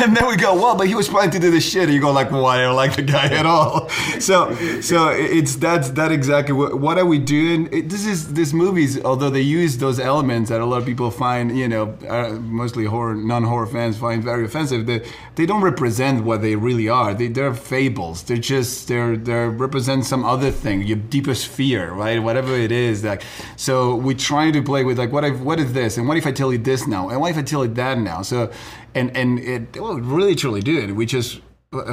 and 0.00 0.16
then 0.16 0.26
we 0.26 0.36
go, 0.36 0.54
well, 0.54 0.74
but 0.74 0.86
he 0.88 0.94
was 0.94 1.06
planning 1.06 1.32
to 1.32 1.38
do 1.38 1.50
this 1.50 1.68
shit. 1.68 1.84
And 1.84 1.92
you 1.92 2.00
go 2.00 2.12
like, 2.12 2.30
well, 2.30 2.46
I 2.46 2.62
don't 2.62 2.74
like 2.74 2.96
the 2.96 3.02
guy 3.02 3.26
at 3.26 3.46
all. 3.46 3.90
So, 4.22 4.54
so 4.80 5.08
it's 5.08 5.56
that's 5.56 5.90
that 5.90 6.12
exactly 6.12 6.54
what, 6.54 6.78
what 6.78 6.96
are 6.96 7.04
we 7.04 7.18
doing? 7.18 7.68
It, 7.72 7.88
this 7.88 8.06
is 8.06 8.34
this 8.34 8.52
movies, 8.52 9.02
although 9.02 9.30
they 9.30 9.40
use 9.40 9.78
those 9.78 9.98
elements 9.98 10.48
that 10.50 10.60
a 10.60 10.64
lot 10.64 10.78
of 10.78 10.86
people 10.86 11.10
find, 11.10 11.56
you 11.58 11.66
know, 11.66 11.96
uh, 12.08 12.30
mostly 12.40 12.84
horror, 12.84 13.14
non-horror 13.14 13.66
fans 13.66 13.98
find 13.98 14.22
very 14.22 14.44
offensive. 14.44 14.86
They, 14.86 15.04
they 15.34 15.44
don't 15.44 15.62
represent 15.62 16.24
what 16.24 16.40
they 16.40 16.54
really 16.54 16.88
are. 16.88 17.14
They, 17.14 17.28
they're 17.28 17.54
fables. 17.54 18.22
They're 18.22 18.36
just 18.36 18.86
they're 18.86 19.16
they 19.16 19.48
represent 19.48 20.04
some 20.04 20.24
other 20.24 20.50
thing, 20.50 20.82
your 20.82 20.98
deepest 20.98 21.48
fear, 21.48 21.90
right? 21.90 22.22
Whatever 22.22 22.54
it 22.54 22.70
is. 22.70 23.02
Like, 23.02 23.22
so 23.56 23.96
we 23.96 24.14
try 24.14 24.50
to 24.52 24.62
play 24.62 24.84
with 24.84 24.98
like, 24.98 25.10
what 25.10 25.24
if 25.24 25.40
what 25.40 25.58
is 25.58 25.72
this, 25.72 25.98
and 25.98 26.06
what 26.06 26.16
if 26.16 26.26
I 26.26 26.32
tell 26.32 26.52
you 26.52 26.58
this 26.58 26.86
now, 26.86 27.08
and 27.08 27.20
what 27.20 27.30
if 27.30 27.38
I 27.38 27.42
tell 27.42 27.64
you 27.64 27.74
that 27.74 27.98
now? 27.98 28.21
So, 28.24 28.50
and 28.94 29.16
and 29.16 29.38
it 29.38 29.80
well, 29.80 29.96
really 29.98 30.34
truly 30.34 30.60
did. 30.60 30.92
We 30.92 31.06
just 31.06 31.40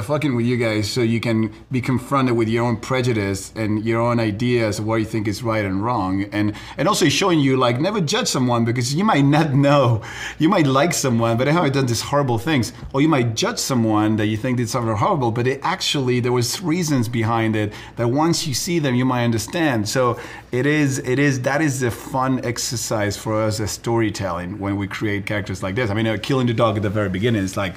fucking 0.02 0.36
with 0.36 0.44
you 0.44 0.58
guys 0.58 0.90
so 0.90 1.00
you 1.00 1.18
can 1.20 1.50
be 1.70 1.80
confronted 1.80 2.36
with 2.36 2.48
your 2.48 2.66
own 2.66 2.76
prejudice 2.76 3.50
and 3.56 3.82
your 3.82 3.98
own 3.98 4.20
ideas 4.20 4.78
of 4.78 4.84
what 4.84 4.96
you 4.96 5.06
think 5.06 5.26
is 5.26 5.42
right 5.42 5.64
and 5.64 5.82
wrong 5.82 6.22
and 6.32 6.52
and 6.76 6.86
also 6.86 7.08
showing 7.08 7.40
you 7.40 7.56
like 7.56 7.80
never 7.80 7.98
judge 7.98 8.28
someone 8.28 8.62
because 8.62 8.94
you 8.94 9.04
might 9.04 9.24
not 9.24 9.54
know. 9.60 10.02
You 10.38 10.50
might 10.50 10.66
like 10.66 10.92
someone 10.92 11.38
but 11.38 11.44
they 11.44 11.52
haven't 11.52 11.72
done 11.72 11.86
these 11.86 12.02
horrible 12.02 12.36
things. 12.36 12.74
Or 12.92 13.00
you 13.00 13.08
might 13.08 13.34
judge 13.34 13.58
someone 13.58 14.16
that 14.16 14.26
you 14.26 14.36
think 14.36 14.58
did 14.58 14.68
something 14.68 14.94
horrible 14.94 15.30
but 15.30 15.46
it 15.46 15.60
actually 15.62 16.20
there 16.20 16.32
was 16.32 16.60
reasons 16.60 17.08
behind 17.08 17.56
it 17.56 17.72
that 17.96 18.08
once 18.08 18.46
you 18.46 18.52
see 18.52 18.80
them 18.80 18.94
you 18.94 19.06
might 19.06 19.24
understand. 19.24 19.88
So 19.88 20.20
it 20.52 20.66
is 20.66 20.98
it 20.98 21.18
is 21.18 21.40
that 21.42 21.62
is 21.62 21.82
a 21.82 21.90
fun 21.90 22.44
exercise 22.44 23.16
for 23.16 23.40
us 23.40 23.60
as 23.60 23.70
storytelling 23.70 24.58
when 24.58 24.76
we 24.76 24.86
create 24.86 25.24
characters 25.24 25.62
like 25.62 25.74
this. 25.74 25.88
I 25.88 25.94
mean 25.94 26.06
uh, 26.06 26.18
killing 26.22 26.46
the 26.46 26.54
dog 26.54 26.76
at 26.76 26.82
the 26.82 26.90
very 26.90 27.08
beginning 27.08 27.42
is 27.42 27.56
like 27.56 27.76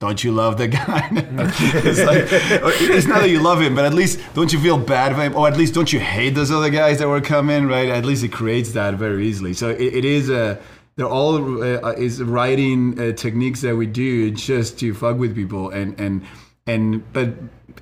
don't 0.00 0.22
you 0.22 0.32
love 0.32 0.58
the 0.58 0.68
guy? 0.68 1.08
it's 1.12 2.00
like 2.00 2.26
it's 2.30 3.06
not 3.06 3.20
that 3.20 3.30
you 3.30 3.40
love 3.40 3.60
him, 3.60 3.74
but 3.74 3.84
at 3.84 3.94
least 3.94 4.20
don't 4.34 4.52
you 4.52 4.58
feel 4.58 4.78
bad 4.78 5.14
for 5.14 5.22
him, 5.22 5.34
or 5.34 5.48
at 5.48 5.56
least 5.56 5.74
don't 5.74 5.92
you 5.92 6.00
hate 6.00 6.34
those 6.34 6.50
other 6.50 6.70
guys 6.70 6.98
that 6.98 7.08
were 7.08 7.20
coming, 7.20 7.66
right? 7.66 7.88
At 7.88 8.04
least 8.04 8.24
it 8.24 8.32
creates 8.32 8.72
that 8.72 8.94
very 8.94 9.26
easily. 9.26 9.54
So 9.54 9.70
it, 9.70 9.80
it 9.80 10.04
is 10.04 10.30
a. 10.30 10.58
They're 10.96 11.08
all 11.08 11.62
uh, 11.62 11.92
is 11.92 12.22
writing 12.22 13.00
uh, 13.00 13.12
techniques 13.12 13.62
that 13.62 13.74
we 13.74 13.86
do 13.86 14.30
just 14.30 14.78
to 14.80 14.94
fuck 14.94 15.16
with 15.16 15.34
people, 15.34 15.70
and 15.70 15.98
and 15.98 16.24
and 16.66 17.12
but 17.12 17.34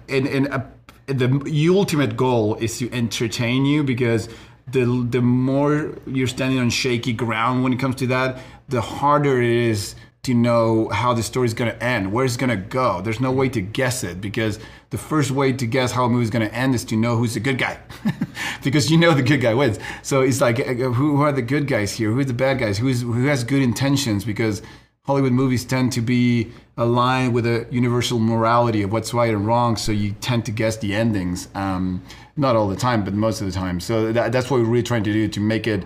and 0.09 0.27
and 0.27 0.49
uh, 0.49 0.63
the 1.07 1.69
ultimate 1.75 2.17
goal 2.17 2.55
is 2.57 2.79
to 2.79 2.91
entertain 2.93 3.67
you 3.67 3.83
because 3.83 4.29
the 4.67 5.07
the 5.11 5.21
more 5.21 5.95
you're 6.07 6.27
standing 6.27 6.59
on 6.59 6.71
shaky 6.71 7.13
ground 7.13 7.65
when 7.65 7.73
it 7.73 7.79
comes 7.79 7.97
to 7.97 8.07
that, 8.09 8.39
the 8.69 8.81
harder 8.81 9.43
it 9.43 9.51
is 9.51 9.95
to 10.23 10.35
know 10.35 10.89
how 10.91 11.13
the 11.13 11.23
story 11.23 11.47
is 11.47 11.53
going 11.53 11.69
to 11.69 11.83
end, 11.83 12.13
where 12.13 12.25
it's 12.25 12.37
going 12.37 12.49
to 12.49 12.57
go. 12.57 13.01
There's 13.01 13.19
no 13.19 13.33
way 13.33 13.49
to 13.49 13.61
guess 13.61 14.05
it 14.05 14.21
because 14.21 14.61
the 14.91 14.99
first 14.99 15.33
way 15.33 15.53
to 15.53 15.67
guess 15.67 15.91
how 15.91 16.05
a 16.05 16.09
movie 16.09 16.23
is 16.23 16.31
going 16.31 16.49
to 16.49 16.55
end 16.55 16.77
is 16.77 16.85
to 16.85 16.97
know 16.97 17.17
who's 17.17 17.35
the 17.35 17.41
good 17.41 17.59
guy, 17.59 17.81
because 18.63 18.89
you 18.89 18.99
know 18.99 19.15
the 19.15 19.23
good 19.25 19.41
guy 19.41 19.53
wins. 19.53 19.81
So 20.03 20.21
it's 20.21 20.41
like, 20.41 20.61
uh, 20.61 20.75
who, 20.75 21.17
who 21.17 21.23
are 21.23 21.33
the 21.33 21.43
good 21.43 21.67
guys 21.67 21.93
here? 21.93 22.13
Who 22.13 22.21
are 22.21 22.25
the 22.25 22.35
bad 22.35 22.61
guys? 22.61 22.79
Who's 22.79 23.03
who 23.03 23.27
has 23.27 23.43
good 23.43 23.63
intentions? 23.63 24.25
Because 24.25 24.63
Hollywood 25.07 25.33
movies 25.33 25.65
tend 25.65 25.91
to 25.95 26.01
be 26.01 26.53
aligned 26.77 27.35
with 27.35 27.45
a 27.45 27.67
universal 27.73 28.21
morality 28.21 28.83
of 28.83 28.93
what's 28.93 29.13
right 29.13 29.35
and 29.35 29.45
wrong, 29.45 29.75
so 29.75 29.91
you 29.91 30.13
tend 30.21 30.45
to 30.45 30.53
guess 30.53 30.77
the 30.77 30.95
endings. 30.95 31.49
Um, 31.57 32.01
not 32.37 32.55
all 32.55 32.69
the 32.69 32.77
time, 32.77 33.03
but 33.03 33.13
most 33.13 33.41
of 33.41 33.49
the 33.49 33.53
time. 33.53 33.81
So 33.81 34.13
that, 34.13 34.31
that's 34.31 34.49
what 34.53 34.61
we're 34.61 34.69
really 34.69 34.85
trying 34.85 35.03
to 35.03 35.13
do 35.13 35.27
to 35.27 35.41
make 35.41 35.67
it 35.67 35.83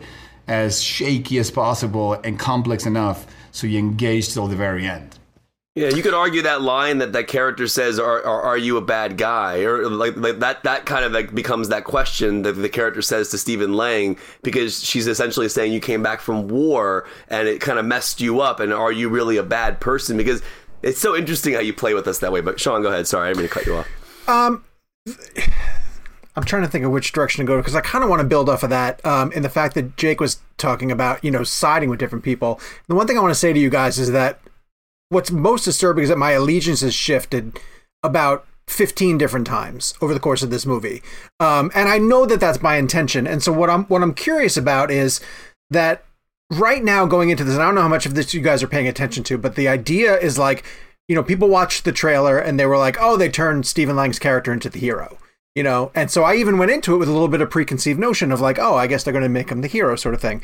as 0.47 0.83
shaky 0.83 1.39
as 1.39 1.51
possible 1.51 2.13
and 2.13 2.39
complex 2.39 2.85
enough 2.85 3.27
so 3.57 3.67
you 3.67 3.79
engage 3.79 4.33
till 4.35 4.47
the 4.47 4.57
very 4.57 4.87
end. 4.87 5.19
Yeah, 5.75 5.89
you 5.89 6.03
could 6.03 6.15
argue 6.15 6.43
that 6.43 6.63
line 6.63 6.99
that 6.99 7.13
that 7.13 7.27
character 7.27 7.67
says, 7.67 7.99
"Are 7.99 8.25
are, 8.25 8.43
are 8.43 8.57
you 8.57 8.77
a 8.77 8.83
bad 8.83 9.17
guy?" 9.17 9.61
Or 9.65 9.89
like, 9.89 10.17
like 10.17 10.39
that 10.41 10.63
that 10.65 10.87
kind 10.87 11.05
of 11.05 11.13
like 11.13 11.35
becomes 11.35 11.69
that 11.69 11.85
question 11.85 12.43
that 12.43 12.53
the 12.53 12.69
character 12.69 13.03
says 13.03 13.31
to 13.31 13.39
Stephen 13.39 13.75
Lang 13.75 14.19
because 14.43 14.83
she's 14.83 15.07
essentially 15.07 15.49
saying 15.49 15.73
you 15.73 15.81
came 15.81 16.03
back 16.03 16.21
from 16.21 16.49
war 16.49 17.07
and 17.29 17.47
it 17.49 17.61
kind 17.61 17.79
of 17.79 17.85
messed 17.85 18.21
you 18.21 18.41
up, 18.41 18.61
and 18.61 18.73
are 18.73 18.93
you 18.93 19.09
really 19.09 19.37
a 19.37 19.43
bad 19.43 19.81
person? 19.81 20.17
Because 20.17 20.43
it's 20.83 21.01
so 21.01 21.17
interesting 21.17 21.55
how 21.55 21.61
you 21.61 21.75
play 21.75 21.95
with 21.95 22.07
us 22.07 22.19
that 22.19 22.33
way. 22.33 22.41
But 22.41 22.61
Sean, 22.61 22.83
go 22.83 22.89
ahead. 22.89 23.07
Sorry, 23.07 23.27
I 23.27 23.33
didn't 23.33 23.39
mean 23.39 23.49
to 23.49 23.55
cut 23.55 23.67
you 23.67 23.77
off. 23.77 24.29
Um, 24.29 24.65
I'm 26.37 26.45
trying 26.45 26.63
to 26.63 26.69
think 26.69 26.85
of 26.85 26.93
which 26.93 27.13
direction 27.13 27.45
to 27.45 27.49
go 27.49 27.57
because 27.57 27.75
I 27.75 27.81
kind 27.81 28.05
of 28.05 28.11
want 28.11 28.21
to 28.21 28.29
build 28.29 28.49
off 28.51 28.63
of 28.63 28.71
that 28.71 29.05
um, 29.07 29.33
in 29.33 29.43
the 29.43 29.49
fact 29.49 29.75
that 29.75 29.97
Jake 29.97 30.21
was 30.21 30.41
talking 30.59 30.93
about, 30.93 31.25
you 31.25 31.31
know, 31.31 31.45
siding 31.45 31.89
with 31.89 31.99
different 31.99 32.25
people. 32.25 32.61
The 32.89 32.95
one 32.95 33.07
thing 33.07 33.17
I 33.17 33.23
want 33.23 33.33
to 33.33 33.41
say 33.41 33.55
to 33.55 33.59
you 33.59 33.71
guys 33.71 33.99
is 33.99 34.13
that 34.13 34.41
what's 35.09 35.31
most 35.31 35.65
disturbing 35.65 36.05
is 36.05 36.11
that 36.11 36.19
my 36.19 36.33
allegiance 36.33 36.83
has 36.83 36.95
shifted 36.95 37.59
about 38.03 38.47
15 38.69 39.17
different 39.17 39.47
times 39.47 39.95
over 40.03 40.13
the 40.13 40.21
course 40.21 40.43
of 40.43 40.51
this 40.51 40.67
movie. 40.67 41.03
Um, 41.41 41.71
and 41.75 41.89
I 41.89 41.99
know 41.99 42.27
that 42.27 42.41
that's 42.41 42.63
my 42.63 42.77
intention. 42.77 43.27
And 43.27 43.43
so 43.43 43.53
what 43.53 43.71
I'm 43.71 43.85
what 43.85 44.03
I'm 44.03 44.15
curious 44.15 44.59
about 44.59 44.91
is 44.91 45.21
that 45.71 46.05
right 46.51 46.85
now 46.85 47.07
going 47.07 47.31
into 47.31 47.45
this, 47.45 47.55
and 47.55 47.63
I 47.63 47.67
don't 47.67 47.77
know 47.77 47.83
how 47.83 47.89
much 47.89 48.07
of 48.07 48.15
this 48.15 48.35
you 48.35 48.43
guys 48.43 48.63
are 48.63 48.69
paying 48.69 48.89
attention 48.89 49.25
to, 49.25 49.39
but 49.39 49.55
the 49.55 49.69
idea 49.69 50.19
is 50.19 50.39
like, 50.39 50.65
you 51.09 51.15
know, 51.15 51.23
people 51.23 51.49
watched 51.49 51.85
the 51.85 51.93
trailer 51.93 52.39
and 52.39 52.61
they 52.61 52.67
were 52.67 52.77
like, 52.77 52.99
oh, 53.01 53.17
they 53.17 53.31
turned 53.31 53.67
Stephen 53.67 53.97
Lang's 53.97 54.19
character 54.19 54.53
into 54.53 54.69
the 54.69 54.81
hero 54.81 55.17
you 55.57 55.65
know? 55.65 55.91
And 55.95 56.11
so 56.11 56.23
i 56.23 56.37
even 56.37 56.59
went 56.59 56.71
into 56.71 56.95
it 56.95 56.99
with 56.99 57.09
a 57.09 57.13
little 57.13 57.27
bit 57.27 57.41
of 57.41 57.51
preconceived 57.51 57.99
notion 57.99 58.31
of 58.31 58.41
like 58.41 58.59
oh 58.61 58.77
i 58.77 58.87
guess 58.87 59.03
they're 59.03 59.13
going 59.13 59.23
to 59.23 59.29
make 59.29 59.51
him 59.51 59.63
the 59.63 59.69
hero 59.69 59.97
sort 59.97 60.15
of 60.15 60.21
thing. 60.21 60.43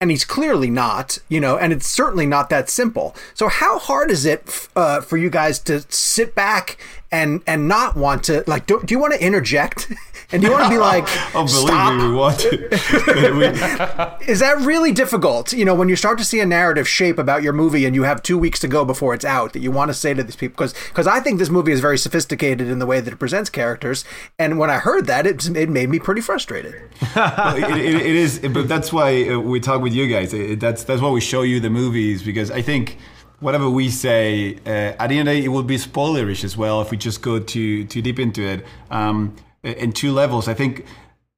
And 0.00 0.10
he's 0.10 0.24
clearly 0.24 0.70
not 0.70 1.18
you 1.28 1.40
know 1.40 1.56
and 1.56 1.72
it's 1.72 1.88
certainly 1.88 2.26
not 2.26 2.50
that 2.50 2.68
simple. 2.68 3.14
So 3.34 3.48
how 3.48 3.78
hard 3.78 4.10
is 4.10 4.24
it 4.24 4.68
uh, 4.74 5.00
for 5.02 5.16
you 5.16 5.30
guys 5.30 5.60
to 5.60 5.84
sit 5.92 6.34
back 6.34 6.78
and 7.12 7.42
and 7.46 7.68
not 7.68 7.94
want 7.96 8.24
to 8.24 8.42
like 8.48 8.66
do, 8.66 8.82
do 8.84 8.92
you 8.92 8.98
want 8.98 9.14
to 9.14 9.24
interject 9.24 9.92
and 10.32 10.42
do 10.42 10.48
you 10.48 10.52
want 10.56 10.64
to 10.64 10.70
be 10.70 10.78
like 10.78 11.04
Oh, 11.34 11.44
believe 11.44 12.02
me, 12.02 12.08
we 12.08 12.14
want 12.14 12.38
to. 12.40 14.18
Is 14.28 14.40
that 14.40 14.58
really 14.58 14.92
difficult 14.92 15.52
you 15.52 15.64
know 15.64 15.74
when 15.74 15.88
you 15.88 15.96
start 15.96 16.18
to 16.18 16.24
see 16.24 16.40
a 16.40 16.46
narrative 16.46 16.88
shape 16.88 17.18
about 17.18 17.42
your 17.42 17.52
movie 17.52 17.84
and 17.86 17.94
you 17.94 18.02
have 18.04 18.22
two 18.22 18.38
weeks 18.38 18.58
to 18.60 18.68
go 18.68 18.84
before 18.84 19.14
it's 19.14 19.24
out 19.24 19.52
that 19.52 19.60
you 19.60 19.70
want 19.70 19.88
to 19.90 19.94
say 19.94 20.14
to 20.14 20.22
these 20.22 20.36
people 20.36 20.54
because 20.54 20.72
because 20.88 21.06
i 21.06 21.20
think 21.20 21.38
this 21.38 21.50
movie 21.50 21.72
is 21.72 21.80
very 21.80 21.98
sophisticated 21.98 22.68
in 22.68 22.78
the 22.78 22.86
way 22.86 23.00
that 23.00 23.12
it 23.12 23.16
presents 23.18 23.50
characters 23.50 24.04
and 24.38 24.58
when 24.58 24.70
i 24.70 24.78
heard 24.78 25.06
that 25.06 25.26
it, 25.26 25.44
it 25.56 25.68
made 25.68 25.88
me 25.88 25.98
pretty 25.98 26.20
frustrated 26.20 26.74
Well, 27.16 27.56
it, 27.56 27.84
it, 27.84 27.94
it 27.94 28.16
is, 28.16 28.38
but 28.40 28.68
that's 28.68 28.92
why 28.92 29.28
uh, 29.28 29.38
we 29.38 29.60
talk 29.60 29.80
with 29.82 29.92
you 29.92 30.06
guys. 30.08 30.32
That's 30.58 30.84
that's 30.84 31.00
why 31.00 31.10
we 31.10 31.20
show 31.20 31.42
you 31.42 31.60
the 31.60 31.70
movies 31.70 32.22
because 32.22 32.50
I 32.50 32.62
think 32.62 32.98
whatever 33.40 33.68
we 33.70 33.88
say 33.90 34.56
uh, 34.66 34.70
at 34.98 35.08
the 35.08 35.18
end 35.18 35.28
of 35.28 35.34
the 35.34 35.40
day, 35.40 35.44
it 35.44 35.48
will 35.48 35.62
be 35.62 35.76
spoilerish 35.76 36.44
as 36.44 36.56
well 36.56 36.80
if 36.80 36.90
we 36.90 36.96
just 36.96 37.22
go 37.22 37.38
too 37.38 37.84
too 37.84 38.02
deep 38.02 38.18
into 38.18 38.42
it. 38.42 38.64
Um, 38.90 39.34
in 39.64 39.92
two 39.92 40.12
levels, 40.12 40.46
I 40.46 40.54
think 40.54 40.84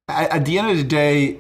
at, 0.09 0.45
the 0.45 0.59
end 0.59 0.71
of 0.71 0.77
the 0.77 0.85
day. 0.85 1.39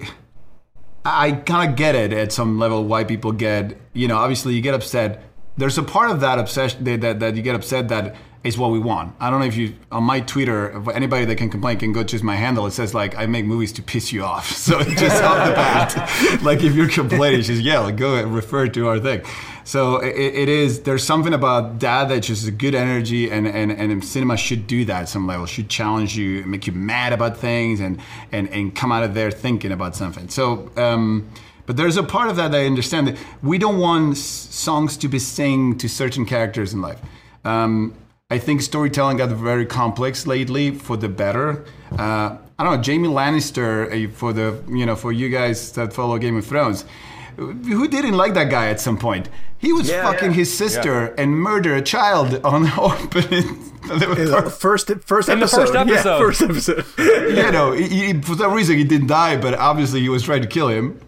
I 1.04 1.30
kind 1.30 1.70
of 1.70 1.76
get 1.76 1.94
it 1.94 2.12
at 2.12 2.32
some 2.32 2.58
level 2.58 2.84
why 2.84 3.04
people 3.04 3.30
get, 3.30 3.80
you 3.92 4.08
know, 4.08 4.16
obviously 4.16 4.54
you 4.54 4.60
get 4.60 4.74
upset. 4.74 5.22
There's 5.56 5.78
a 5.78 5.84
part 5.84 6.10
of 6.10 6.20
that 6.20 6.40
obsession 6.40 6.82
that, 6.82 7.20
that, 7.20 7.36
you 7.36 7.42
get 7.42 7.54
upset 7.54 7.88
that 7.90 8.16
is 8.42 8.58
what 8.58 8.72
we 8.72 8.80
want. 8.80 9.14
I 9.20 9.30
don't 9.30 9.38
know 9.38 9.46
if 9.46 9.56
you 9.56 9.74
on 9.92 10.02
my 10.02 10.18
Twitter, 10.18 10.82
anybody 10.90 11.24
that 11.24 11.36
can 11.36 11.48
complain 11.48 11.78
can 11.78 11.92
go 11.92 12.02
choose 12.02 12.24
my 12.24 12.34
handle. 12.34 12.66
It 12.66 12.72
says 12.72 12.92
like 12.92 13.16
I 13.16 13.26
make 13.26 13.44
movies 13.44 13.72
to 13.74 13.82
piss 13.82 14.12
you 14.12 14.24
off. 14.24 14.50
So 14.66 14.82
just 14.82 15.22
off 15.22 15.46
the 15.46 15.54
bat, 15.54 16.42
like 16.42 16.64
if 16.64 16.74
you're 16.74 16.88
complaining, 16.88 17.42
just 17.42 17.62
yell, 17.62 17.90
go 17.92 18.16
and 18.16 18.34
refer 18.34 18.66
to 18.66 18.88
our 18.88 18.98
thing. 18.98 19.22
So 19.66 19.96
it, 19.96 20.14
it 20.14 20.49
is. 20.49 20.82
There's 20.82 21.02
something 21.02 21.35
about 21.35 21.80
that 21.80 22.08
that 22.08 22.20
just 22.20 22.46
a 22.46 22.52
good 22.52 22.76
energy, 22.76 23.28
and, 23.32 23.49
and 23.49 23.73
and 23.73 24.04
cinema 24.04 24.37
should 24.37 24.68
do 24.68 24.85
that 24.85 25.02
at 25.02 25.08
some 25.08 25.26
level. 25.26 25.44
Should 25.44 25.68
challenge 25.68 26.16
you, 26.16 26.44
make 26.46 26.68
you 26.68 26.73
mad 26.73 27.12
about 27.12 27.37
things, 27.37 27.80
and 27.80 28.00
and 28.30 28.49
and 28.50 28.76
come 28.76 28.92
out 28.92 29.02
of 29.02 29.14
there 29.14 29.30
thinking 29.30 29.73
about 29.73 29.96
something. 29.96 30.28
So. 30.28 30.70
Um, 30.76 31.28
but 31.66 31.76
there's 31.76 31.96
a 31.96 32.04
part 32.04 32.30
of 32.30 32.37
that 32.37 32.52
that 32.52 32.61
I 32.61 32.66
understand 32.66 33.08
that 33.08 33.18
we 33.42 33.58
don't 33.58 33.78
want 33.78 34.16
songs 34.18 34.96
to 34.99 35.08
be 35.08 35.18
sing 35.18 35.76
to 35.78 35.88
certain 35.88 36.25
characters 36.25 36.73
in 36.73 36.80
life. 36.80 37.00
Um, 37.44 37.92
I 38.30 38.38
think 38.38 38.62
storytelling 38.62 39.16
got 39.16 39.30
very 39.30 39.66
complex 39.66 40.28
lately 40.28 40.70
for 40.70 40.96
the 40.96 41.08
better. 41.08 41.64
Uh, 41.90 42.37
I 42.56 42.62
don't 42.62 42.76
know, 42.76 42.82
Jaime 42.85 43.08
Lannister 43.08 43.90
uh, 43.90 44.12
for 44.12 44.32
the 44.32 44.62
you 44.68 44.87
know 44.87 44.94
for 44.94 45.11
you 45.11 45.28
guys 45.28 45.73
that 45.73 45.92
follow 45.92 46.18
Game 46.18 46.37
of 46.37 46.46
Thrones. 46.46 46.85
Who 47.36 47.86
didn't 47.88 48.14
like 48.14 48.34
that 48.34 48.50
guy 48.50 48.68
at 48.68 48.80
some 48.80 48.96
point? 48.98 49.28
He 49.58 49.72
was 49.72 49.88
Yeah, 49.88 50.02
fucking 50.02 50.30
yeah. 50.30 50.36
his 50.36 50.56
sister 50.56 51.06
and 51.18 51.32
murder 51.38 51.74
a 51.74 51.82
child 51.82 52.40
on 52.44 52.66
opening. 52.78 53.62
First, 54.50 54.90
first 55.04 55.28
In 55.28 55.38
the 55.38 55.44
episode. 55.44 55.68
first 55.68 55.74
Yeah, 55.74 55.80
episode. 55.82 56.18
first 56.18 56.42
episode. 56.42 56.84
you 57.36 57.50
know, 57.52 57.72
he, 57.72 57.88
he- 58.12 58.20
for 58.20 58.34
some 58.34 58.52
reason 58.52 58.76
he 58.76 58.84
didn't 58.84 59.06
die, 59.08 59.36
but 59.36 59.54
obviously 59.54 60.00
he 60.00 60.08
was 60.08 60.22
trying 60.22 60.42
to 60.42 60.48
kill 60.48 60.68
him. 60.68 61.00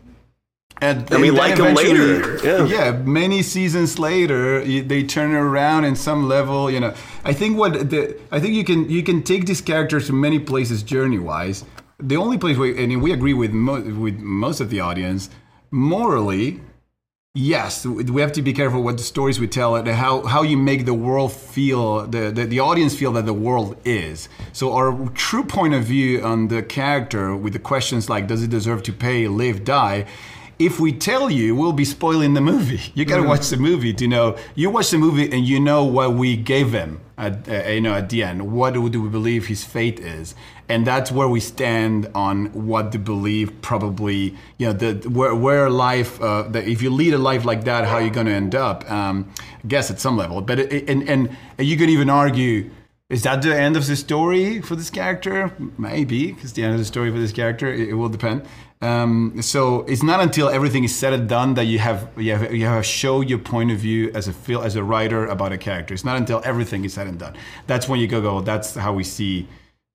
And, 0.80 1.10
And 1.10 1.20
we 1.20 1.32
like 1.32 1.58
him 1.58 1.74
later. 1.74 2.38
Yeah. 2.68 2.92
many 2.92 3.42
seasons 3.42 3.98
later, 3.98 4.62
they 4.64 5.02
turn 5.02 5.32
around 5.34 5.84
in 5.84 5.96
some 5.96 6.28
level. 6.28 6.70
You 6.70 6.78
know, 6.80 6.94
I 7.24 7.32
think 7.32 7.58
what 7.58 7.90
the 7.90 8.16
I 8.30 8.38
think 8.38 8.54
you 8.54 8.62
can 8.64 8.88
you 8.88 9.02
can 9.02 9.24
take 9.24 9.46
these 9.46 9.60
characters 9.60 10.06
to 10.06 10.12
many 10.12 10.38
places 10.38 10.84
journey 10.84 11.18
wise. 11.18 11.64
The 11.98 12.16
only 12.16 12.38
place 12.38 12.56
we 12.58 12.80
and 12.80 13.02
we 13.02 13.10
agree 13.12 13.34
with 13.34 13.52
mo- 13.52 13.80
with 13.80 14.20
most 14.20 14.60
of 14.60 14.70
the 14.70 14.78
audience 14.78 15.30
morally. 15.70 16.60
Yes, 17.34 17.86
we 17.86 18.20
have 18.20 18.32
to 18.32 18.42
be 18.42 18.52
careful 18.52 18.82
what 18.82 18.96
the 18.96 19.04
stories 19.04 19.38
we 19.38 19.46
tell 19.46 19.76
and 19.76 19.86
how, 19.86 20.22
how 20.22 20.42
you 20.42 20.56
make 20.56 20.86
the 20.86 20.94
world 20.94 21.32
feel, 21.32 22.06
the, 22.06 22.32
the, 22.32 22.46
the 22.46 22.58
audience 22.58 22.96
feel 22.96 23.12
that 23.12 23.26
the 23.26 23.34
world 23.34 23.76
is. 23.84 24.28
So, 24.52 24.72
our 24.72 25.08
true 25.10 25.44
point 25.44 25.74
of 25.74 25.84
view 25.84 26.24
on 26.24 26.48
the 26.48 26.62
character 26.62 27.36
with 27.36 27.52
the 27.52 27.58
questions 27.60 28.08
like, 28.08 28.26
does 28.26 28.42
it 28.42 28.50
deserve 28.50 28.82
to 28.84 28.92
pay, 28.92 29.28
live, 29.28 29.62
die? 29.62 30.06
If 30.58 30.80
we 30.80 30.92
tell 30.92 31.30
you, 31.30 31.54
we'll 31.54 31.72
be 31.72 31.84
spoiling 31.84 32.34
the 32.34 32.40
movie. 32.40 32.80
You 32.94 33.04
gotta 33.04 33.22
watch 33.22 33.48
the 33.48 33.56
movie 33.56 33.94
to 33.94 34.08
know. 34.08 34.36
You 34.56 34.70
watch 34.70 34.90
the 34.90 34.98
movie 34.98 35.30
and 35.30 35.46
you 35.46 35.60
know 35.60 35.84
what 35.84 36.14
we 36.14 36.36
gave 36.36 36.72
him 36.72 37.00
at, 37.16 37.48
uh, 37.48 37.68
you 37.68 37.80
know, 37.80 37.94
at 37.94 38.08
the 38.08 38.24
end. 38.24 38.50
What 38.50 38.74
do 38.74 38.82
we 38.82 39.08
believe 39.08 39.46
his 39.46 39.62
fate 39.62 40.00
is? 40.00 40.34
And 40.68 40.86
that's 40.86 41.10
where 41.10 41.28
we 41.28 41.40
stand 41.40 42.10
on 42.14 42.46
what 42.66 42.92
to 42.92 42.98
believe 42.98 43.60
probably 43.62 44.34
you 44.58 44.66
know 44.66 44.72
the 44.72 45.08
where, 45.08 45.34
where 45.34 45.70
life 45.70 46.20
uh, 46.20 46.42
the, 46.42 46.68
if 46.68 46.82
you 46.82 46.90
lead 46.90 47.14
a 47.14 47.18
life 47.18 47.44
like 47.44 47.64
that 47.64 47.86
how 47.86 47.98
you're 47.98 48.10
going 48.10 48.26
to 48.26 48.32
end 48.32 48.54
up 48.54 48.88
um, 48.90 49.30
i 49.38 49.66
guess 49.66 49.90
at 49.90 49.98
some 49.98 50.16
level 50.16 50.40
but 50.40 50.58
it, 50.58 50.88
and, 50.88 51.08
and 51.08 51.36
you 51.58 51.76
could 51.76 51.90
even 51.90 52.10
argue 52.10 52.70
is 53.08 53.22
that 53.22 53.40
the 53.40 53.58
end 53.58 53.76
of 53.76 53.86
the 53.86 53.96
story 53.96 54.60
for 54.60 54.76
this 54.76 54.90
character 54.90 55.52
maybe 55.78 56.32
because 56.32 56.52
the 56.52 56.62
end 56.62 56.72
of 56.72 56.78
the 56.78 56.84
story 56.84 57.10
for 57.10 57.18
this 57.18 57.32
character 57.32 57.72
it, 57.72 57.88
it 57.88 57.94
will 57.94 58.08
depend 58.08 58.46
um, 58.80 59.42
so 59.42 59.80
it's 59.82 60.04
not 60.04 60.20
until 60.20 60.48
everything 60.48 60.84
is 60.84 60.94
said 60.94 61.12
and 61.12 61.28
done 61.28 61.54
that 61.54 61.64
you 61.64 61.80
have 61.80 62.08
you 62.16 62.32
have 62.36 62.54
you 62.54 62.64
have 62.66 62.86
show 62.86 63.22
your 63.22 63.38
point 63.38 63.72
of 63.72 63.78
view 63.78 64.12
as 64.14 64.28
a 64.28 64.32
feel 64.32 64.62
as 64.62 64.76
a 64.76 64.84
writer 64.84 65.26
about 65.26 65.50
a 65.50 65.58
character. 65.58 65.94
It's 65.94 66.04
not 66.04 66.16
until 66.16 66.40
everything 66.44 66.84
is 66.84 66.94
said 66.94 67.08
and 67.08 67.18
done. 67.18 67.34
That's 67.66 67.88
when 67.88 67.98
you 67.98 68.06
go 68.06 68.20
go. 68.20 68.40
That's 68.40 68.76
how 68.76 68.92
we 68.92 69.02
see 69.02 69.48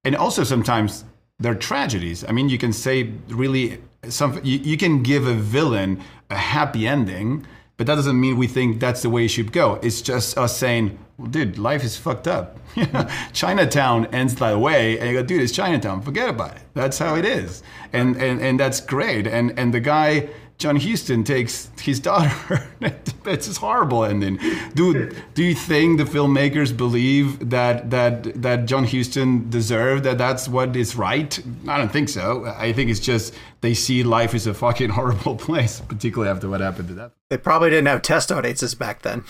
and 0.03 0.15
also 0.15 0.43
sometimes 0.43 1.05
they're 1.39 1.55
tragedies. 1.55 2.23
I 2.27 2.31
mean, 2.31 2.49
you 2.49 2.57
can 2.57 2.73
say 2.73 3.13
really. 3.29 3.79
You, 4.43 4.59
you 4.59 4.75
can 4.75 5.01
give 5.01 5.25
a 5.27 5.33
villain 5.33 6.01
a 6.29 6.35
happy 6.35 6.85
ending, 6.85 7.47
but 7.77 7.87
that 7.87 7.95
doesn't 7.95 8.19
mean 8.19 8.35
we 8.35 8.47
think 8.47 8.81
that's 8.81 9.01
the 9.01 9.09
way 9.09 9.25
it 9.25 9.29
should 9.29 9.53
go. 9.53 9.75
It's 9.81 10.01
just 10.01 10.37
us 10.37 10.57
saying, 10.57 10.99
well, 11.17 11.29
"Dude, 11.29 11.57
life 11.57 11.85
is 11.85 11.95
fucked 11.95 12.27
up." 12.27 12.57
Chinatown 13.33 14.07
ends 14.07 14.35
that 14.35 14.59
way, 14.59 14.99
and 14.99 15.09
you 15.09 15.15
go, 15.15 15.23
"Dude, 15.23 15.41
it's 15.41 15.53
Chinatown. 15.53 16.01
Forget 16.01 16.27
about 16.27 16.57
it. 16.57 16.63
That's 16.73 16.97
how 16.99 17.15
it 17.15 17.23
is," 17.23 17.63
and 17.93 18.17
and 18.17 18.41
and 18.41 18.59
that's 18.59 18.81
great. 18.81 19.25
And 19.27 19.57
and 19.57 19.73
the 19.73 19.79
guy. 19.79 20.29
John 20.57 20.77
Huston 20.77 21.23
takes 21.23 21.69
his 21.81 21.99
daughter. 21.99 22.67
it's 22.81 23.47
just 23.47 23.59
horrible 23.59 24.05
ending. 24.05 24.39
Do 24.75 25.11
do 25.33 25.43
you 25.43 25.55
think 25.55 25.97
the 25.97 26.05
filmmakers 26.05 26.75
believe 26.75 27.49
that 27.49 27.89
that 27.89 28.41
that 28.41 28.65
John 28.65 28.85
Huston 28.85 29.49
deserved 29.49 30.03
that? 30.05 30.17
That's 30.17 30.47
what 30.47 30.75
is 30.75 30.95
right. 30.95 31.37
I 31.67 31.77
don't 31.77 31.91
think 31.91 32.09
so. 32.09 32.45
I 32.45 32.71
think 32.71 32.89
it's 32.89 32.99
just 32.99 33.33
they 33.61 33.73
see 33.73 34.03
life 34.03 34.33
as 34.33 34.47
a 34.47 34.53
fucking 34.53 34.89
horrible 34.97 35.35
place, 35.35 35.81
particularly 35.81 36.31
after 36.31 36.49
what 36.49 36.61
happened 36.61 36.87
to 36.89 36.93
that. 36.95 37.11
They 37.29 37.37
probably 37.37 37.69
didn't 37.69 37.87
have 37.87 38.01
test 38.01 38.31
audiences 38.31 38.75
back 38.75 39.01
then. 39.01 39.23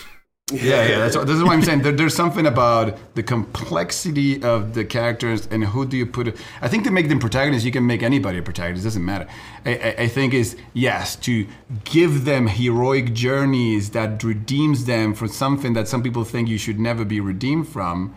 Yeah, 0.52 0.86
yeah. 0.86 0.98
That's 0.98 1.16
what, 1.16 1.26
this 1.26 1.36
is 1.36 1.42
what 1.42 1.52
I'm 1.52 1.62
saying. 1.62 1.80
There, 1.80 1.92
there's 1.92 2.14
something 2.14 2.44
about 2.44 2.98
the 3.14 3.22
complexity 3.22 4.42
of 4.42 4.74
the 4.74 4.84
characters 4.84 5.48
and 5.50 5.64
who 5.64 5.86
do 5.86 5.96
you 5.96 6.04
put. 6.04 6.36
I 6.60 6.68
think 6.68 6.84
to 6.84 6.90
make 6.90 7.08
them 7.08 7.18
protagonists, 7.18 7.64
you 7.64 7.72
can 7.72 7.86
make 7.86 8.02
anybody 8.02 8.38
a 8.38 8.42
protagonist. 8.42 8.84
It 8.84 8.88
doesn't 8.88 9.04
matter. 9.06 9.26
I, 9.64 9.94
I, 10.00 10.08
think 10.08 10.34
is 10.34 10.54
yes 10.74 11.16
to 11.16 11.46
give 11.84 12.26
them 12.26 12.46
heroic 12.46 13.14
journeys 13.14 13.90
that 13.90 14.22
redeems 14.22 14.84
them 14.84 15.14
from 15.14 15.28
something 15.28 15.72
that 15.72 15.88
some 15.88 16.02
people 16.02 16.24
think 16.24 16.50
you 16.50 16.58
should 16.58 16.78
never 16.78 17.06
be 17.06 17.20
redeemed 17.20 17.66
from. 17.66 18.14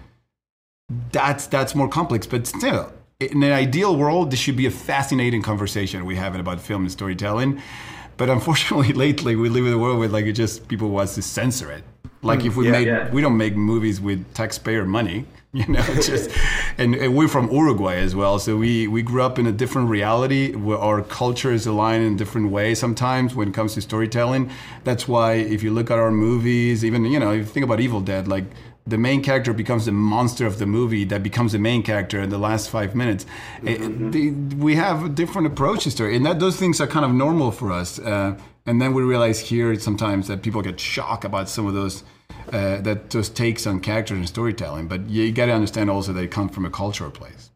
That's 1.13 1.48
that's 1.48 1.76
more 1.76 1.88
complex, 1.88 2.28
but 2.28 2.46
still. 2.46 2.92
In 3.22 3.42
an 3.42 3.54
ideal 3.54 3.96
world, 3.96 4.32
this 4.32 4.40
should 4.40 4.58
be 4.58 4.66
a 4.66 4.72
fascinating 4.72 5.42
conversation 5.42 6.06
we 6.06 6.18
have 6.18 6.36
about 6.36 6.60
film 6.60 6.82
and 6.82 6.92
storytelling. 6.92 7.62
But 8.18 8.30
unfortunately, 8.30 8.92
lately 9.06 9.38
we 9.38 9.48
live 9.48 9.66
in 9.66 9.72
a 9.72 9.78
world 9.78 10.00
where 10.00 10.10
like 10.10 10.26
it 10.26 10.34
just 10.34 10.68
people 10.68 10.90
wants 10.90 11.16
to 11.16 11.22
censor 11.22 11.72
it. 11.72 11.86
Like 12.21 12.45
if 12.45 12.56
we 12.56 12.65
yeah, 12.65 12.71
made, 12.71 12.88
yeah. 12.88 13.12
we 13.12 13.21
don't 13.21 13.38
make 13.38 13.56
movies 13.56 14.01
with 14.01 14.34
taxpayer 14.34 14.86
money, 14.86 15.25
you 15.53 15.67
know. 15.67 15.84
Just 15.95 16.32
and, 16.77 16.95
and 16.95 17.15
we're 17.15 17.27
from 17.27 17.51
Uruguay 17.51 17.97
as 17.97 18.15
well, 18.15 18.39
so 18.39 18.58
we 18.58 18.88
we 18.88 19.01
grew 19.01 19.21
up 19.21 19.38
in 19.38 19.45
a 19.45 19.51
different 19.51 19.89
reality 19.89 20.56
where 20.56 20.77
our 20.77 21.01
culture 21.01 21.51
is 21.51 21.67
aligned 21.67 22.03
in 22.03 22.17
different 22.17 22.49
ways. 22.49 22.80
Sometimes 22.80 23.36
when 23.36 23.49
it 23.49 23.53
comes 23.53 23.75
to 23.75 23.82
storytelling, 23.82 24.49
that's 24.84 25.08
why 25.08 25.34
if 25.34 25.62
you 25.63 25.71
look 25.71 25.91
at 25.91 25.99
our 25.99 26.12
movies, 26.12 26.84
even 26.84 27.06
you 27.06 27.19
know, 27.19 27.32
if 27.32 27.39
you 27.39 27.45
think 27.45 27.63
about 27.63 27.80
Evil 27.80 28.01
Dead, 28.01 28.27
like 28.27 28.45
the 28.88 28.97
main 28.97 29.21
character 29.21 29.54
becomes 29.54 29.86
the 29.86 29.91
monster 29.91 30.45
of 30.45 30.60
the 30.60 30.65
movie 30.65 31.04
that 31.06 31.21
becomes 31.21 31.52
the 31.52 31.60
main 31.60 31.84
character 31.84 32.21
in 32.21 32.30
the 32.30 32.38
last 32.38 32.69
five 32.69 32.95
minutes. 32.95 33.26
Eh, 33.65 33.78
the- 34.12 34.32
we 34.58 34.76
have 34.76 35.13
different 35.15 35.47
approaches 35.47 35.93
to 35.95 36.06
it, 36.06 36.15
and 36.15 36.26
that 36.26 36.39
those 36.39 36.56
things 36.58 36.80
are 36.80 36.88
kind 36.88 37.06
of 37.06 37.13
normal 37.13 37.52
for 37.52 37.71
us. 37.71 38.00
Uh, 38.00 38.38
and 38.65 38.82
then 38.82 38.93
we 38.93 39.02
realize 39.04 39.39
here 39.39 39.78
sometimes 39.80 40.28
that 40.28 40.41
people 40.41 40.62
get 40.62 40.80
shocked 40.80 41.26
about 41.26 41.50
some 41.50 41.65
of 41.67 41.73
those 41.73 42.04
uh, 42.54 42.80
that 42.82 43.10
those 43.10 43.30
takes 43.30 43.67
on 43.67 43.80
characters 43.82 44.17
and 44.17 44.28
storytelling. 44.28 44.88
But 44.88 45.10
you, 45.10 45.32
got 45.32 45.47
to 45.47 45.52
understand 45.54 45.89
also 45.89 46.13
they 46.13 46.28
come 46.28 46.47
from 46.47 46.65
a 46.65 46.69
cultural 46.69 47.12
place. 47.12 47.52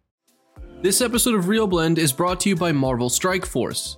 This 0.81 0.99
episode 0.99 1.35
of 1.35 1.47
Real 1.47 1.67
Blend 1.67 1.97
is 1.97 2.11
brought 2.11 2.39
to 2.41 2.49
you 2.49 2.55
by 2.55 2.71
Marvel 2.71 3.09
Strike 3.09 3.45
Force. 3.45 3.97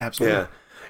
Absolutely. 0.00 0.38
Yeah. 0.38 0.46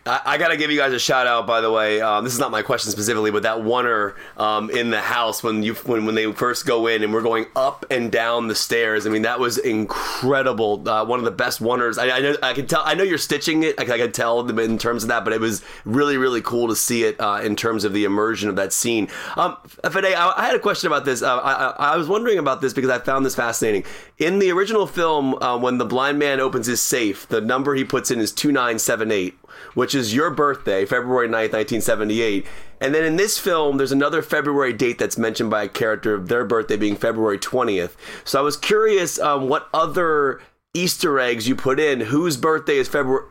I, 0.08 0.20
I 0.24 0.38
got 0.38 0.48
to 0.48 0.56
give 0.56 0.70
you 0.70 0.78
guys 0.78 0.92
a 0.94 0.98
shout 0.98 1.26
out, 1.26 1.46
by 1.46 1.60
the 1.60 1.70
way. 1.70 2.00
Um, 2.00 2.24
this 2.24 2.32
is 2.32 2.38
not 2.38 2.50
my 2.50 2.62
question 2.62 2.90
specifically, 2.90 3.30
but 3.30 3.42
that 3.42 3.58
oneer 3.58 4.14
um, 4.38 4.70
in 4.70 4.90
the 4.90 5.00
house 5.00 5.42
when 5.42 5.62
you 5.62 5.74
when, 5.74 6.06
when 6.06 6.14
they 6.14 6.32
first 6.32 6.64
go 6.64 6.86
in 6.86 7.02
and 7.02 7.12
we're 7.12 7.22
going 7.22 7.46
up 7.54 7.84
and 7.90 8.10
down 8.10 8.48
the 8.48 8.54
stairs. 8.54 9.06
I 9.06 9.10
mean, 9.10 9.22
that 9.22 9.38
was 9.38 9.58
incredible. 9.58 10.88
Uh, 10.88 11.04
one 11.04 11.18
of 11.18 11.26
the 11.26 11.30
best 11.30 11.60
oneers. 11.60 11.98
I, 11.98 12.16
I 12.16 12.20
know 12.20 12.36
I 12.42 12.54
can 12.54 12.66
tell. 12.66 12.82
I 12.84 12.94
know 12.94 13.04
you're 13.04 13.18
stitching 13.18 13.62
it. 13.64 13.78
I, 13.78 13.82
I 13.82 13.98
can 13.98 14.12
tell 14.12 14.48
in 14.48 14.78
terms 14.78 15.04
of 15.04 15.10
that, 15.10 15.24
but 15.24 15.32
it 15.34 15.40
was 15.40 15.62
really 15.84 16.16
really 16.16 16.40
cool 16.40 16.68
to 16.68 16.76
see 16.76 17.04
it 17.04 17.20
uh, 17.20 17.40
in 17.42 17.54
terms 17.54 17.84
of 17.84 17.92
the 17.92 18.04
immersion 18.04 18.48
of 18.48 18.56
that 18.56 18.72
scene. 18.72 19.08
Um, 19.36 19.58
Fede, 19.66 20.14
I, 20.14 20.32
I 20.36 20.46
had 20.46 20.54
a 20.54 20.60
question 20.60 20.86
about 20.86 21.04
this. 21.04 21.22
Uh, 21.22 21.36
I, 21.36 21.92
I, 21.92 21.96
was 21.96 22.08
wondering 22.08 22.38
about 22.38 22.62
this 22.62 22.72
because 22.72 22.90
I 22.90 22.98
found 22.98 23.26
this 23.26 23.34
fascinating. 23.34 23.84
In 24.16 24.38
the 24.38 24.50
original 24.52 24.86
film, 24.86 25.34
uh, 25.34 25.58
when 25.58 25.78
the 25.78 25.84
blind 25.84 26.18
man 26.18 26.40
opens 26.40 26.66
his 26.66 26.80
safe, 26.80 27.28
the 27.28 27.40
number 27.40 27.74
he 27.74 27.84
puts 27.84 28.10
in 28.10 28.20
is 28.20 28.32
two 28.32 28.52
nine 28.52 28.78
seven 28.78 29.12
eight 29.12 29.38
which 29.74 29.94
is 29.94 30.14
your 30.14 30.30
birthday, 30.30 30.84
February 30.84 31.28
9th, 31.28 31.52
1978. 31.52 32.46
And 32.80 32.94
then 32.94 33.04
in 33.04 33.16
this 33.16 33.38
film, 33.38 33.76
there's 33.76 33.92
another 33.92 34.22
February 34.22 34.72
date 34.72 34.98
that's 34.98 35.18
mentioned 35.18 35.50
by 35.50 35.64
a 35.64 35.68
character 35.68 36.14
of 36.14 36.28
their 36.28 36.44
birthday 36.44 36.76
being 36.76 36.96
February 36.96 37.38
20th. 37.38 37.92
So 38.24 38.38
I 38.38 38.42
was 38.42 38.56
curious 38.56 39.18
um, 39.18 39.48
what 39.48 39.68
other 39.74 40.40
Easter 40.74 41.18
eggs 41.18 41.48
you 41.48 41.56
put 41.56 41.80
in. 41.80 42.00
Whose 42.00 42.36
birthday 42.36 42.76
is 42.76 42.88
February? 42.88 43.28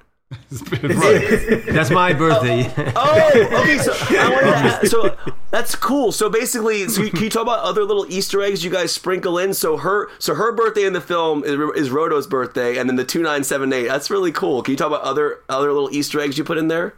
That's 0.50 1.90
my 1.90 2.12
birthday. 2.14 2.72
Oh, 2.96 3.32
okay. 3.62 3.78
So, 3.78 3.94
I 3.94 4.30
wanted 4.30 4.50
to 4.52 4.58
ask- 4.58 4.86
so 4.88 5.16
that's 5.52 5.76
cool. 5.76 6.12
So 6.12 6.30
basically, 6.30 6.88
so 6.90 7.08
can 7.10 7.24
you 7.24 7.30
talk 7.30 7.44
about 7.44 7.60
other 7.60 7.84
little 7.86 8.06
Easter 8.12 8.42
eggs 8.42 8.64
you 8.64 8.70
guys 8.72 8.92
sprinkle 8.92 9.38
in? 9.38 9.54
So 9.54 9.78
her, 9.78 10.10
so 10.20 10.36
her 10.36 10.52
birthday 10.52 10.84
in 10.86 10.94
the 10.94 11.00
film 11.02 11.44
is, 11.46 11.54
is 11.78 11.90
Rodo's 11.92 12.28
birthday, 12.28 12.78
and 12.78 12.90
then 12.90 12.98
the 12.98 13.06
two 13.06 13.22
nine 13.22 13.44
seven 13.46 13.72
eight. 13.72 13.88
That's 13.88 14.10
really 14.10 14.32
cool. 14.34 14.62
Can 14.64 14.74
you 14.74 14.78
talk 14.78 14.88
about 14.88 15.02
other 15.04 15.40
other 15.48 15.72
little 15.72 15.90
Easter 15.94 16.20
eggs 16.20 16.38
you 16.38 16.44
put 16.44 16.58
in 16.58 16.68
there? 16.68 16.94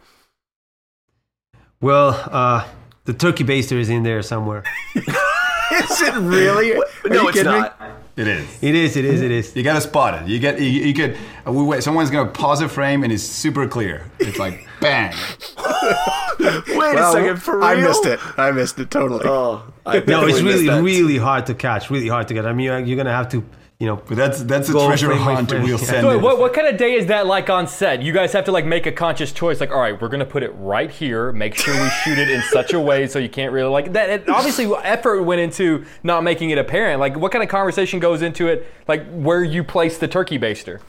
well, 1.81 2.09
uh, 2.31 2.67
the 3.05 3.13
turkey 3.13 3.43
baster 3.43 3.79
is 3.79 3.89
in 3.89 4.03
there 4.03 4.21
somewhere. 4.21 4.63
Is 5.71 6.01
it 6.01 6.15
really? 6.15 6.73
Are 6.73 6.83
No, 7.05 7.21
you 7.21 7.27
it's 7.29 7.37
kidding 7.37 7.53
me? 7.61 7.67
Not. 8.27 8.27
It 8.27 8.39
is. 8.39 8.61
It 8.61 8.75
is. 8.75 8.95
It 8.97 9.05
is. 9.05 9.21
It 9.21 9.31
is. 9.31 9.55
You 9.55 9.63
gotta 9.63 9.81
spot 9.81 10.21
it. 10.21 10.27
You 10.27 10.39
get. 10.39 10.59
You, 10.59 10.67
you 10.67 10.93
could. 10.93 11.17
Uh, 11.47 11.51
we 11.51 11.63
wait. 11.63 11.83
Someone's 11.83 12.09
gonna 12.09 12.29
pause 12.31 12.61
a 12.61 12.69
frame 12.69 13.03
and 13.03 13.11
it's 13.13 13.23
super 13.23 13.67
clear. 13.67 14.05
It's 14.19 14.37
like 14.37 14.67
bang. 14.81 15.13
Wait 16.39 16.75
Well, 16.75 17.09
a 17.09 17.13
second, 17.13 17.41
for 17.41 17.57
real? 17.57 17.65
I 17.65 17.75
missed 17.75 18.05
it. 18.05 18.19
I 18.37 18.51
missed 18.51 18.79
it 18.79 18.89
totally. 18.91 19.25
Oh, 19.25 19.63
I 19.85 19.99
No, 19.99 20.25
it's 20.25 20.41
really, 20.41 20.69
really 20.69 21.17
hard 21.17 21.45
to 21.47 21.53
catch. 21.53 21.89
Really 21.89 22.07
hard 22.07 22.27
to 22.29 22.33
get. 22.33 22.45
I 22.45 22.53
mean, 22.53 22.87
you're 22.87 22.97
gonna 22.97 23.11
have 23.11 23.29
to, 23.29 23.43
you 23.79 23.87
know. 23.87 23.95
But 23.95 24.17
that's 24.17 24.43
that's 24.43 24.69
a 24.69 24.73
treasure 24.73 25.13
hunt. 25.15 25.49
frame. 25.49 25.63
We'll 25.63 25.77
send 25.77 26.01
So 26.01 26.09
it. 26.11 26.15
wait, 26.15 26.23
what, 26.23 26.37
what 26.39 26.53
kind 26.53 26.67
of 26.67 26.77
day 26.77 26.93
is 26.93 27.07
that 27.07 27.25
like 27.27 27.49
on 27.49 27.67
set? 27.67 28.01
You 28.01 28.11
guys 28.13 28.33
have 28.33 28.45
to 28.45 28.51
like 28.51 28.65
make 28.65 28.85
a 28.85 28.91
conscious 28.91 29.31
choice. 29.31 29.59
Like, 29.59 29.71
all 29.71 29.79
right, 29.79 29.99
we're 29.99 30.09
gonna 30.09 30.25
put 30.25 30.43
it 30.43 30.49
right 30.55 30.91
here. 30.91 31.31
Make 31.31 31.55
sure 31.55 31.73
we 31.73 31.89
shoot 32.03 32.17
it 32.17 32.29
in 32.29 32.41
such 32.43 32.73
a 32.73 32.79
way 32.79 33.07
so 33.07 33.19
you 33.19 33.29
can't 33.29 33.51
really 33.53 33.69
like 33.69 33.93
that. 33.93 34.09
It, 34.09 34.29
obviously, 34.29 34.65
effort 34.83 35.23
went 35.23 35.41
into 35.41 35.85
not 36.03 36.23
making 36.23 36.49
it 36.49 36.57
apparent. 36.57 36.99
Like, 36.99 37.15
what 37.17 37.31
kind 37.31 37.43
of 37.43 37.49
conversation 37.49 37.99
goes 37.99 38.21
into 38.21 38.47
it? 38.47 38.67
Like, 38.87 39.07
where 39.11 39.43
you 39.43 39.63
place 39.63 39.97
the 39.97 40.07
turkey 40.07 40.37
baster? 40.37 40.81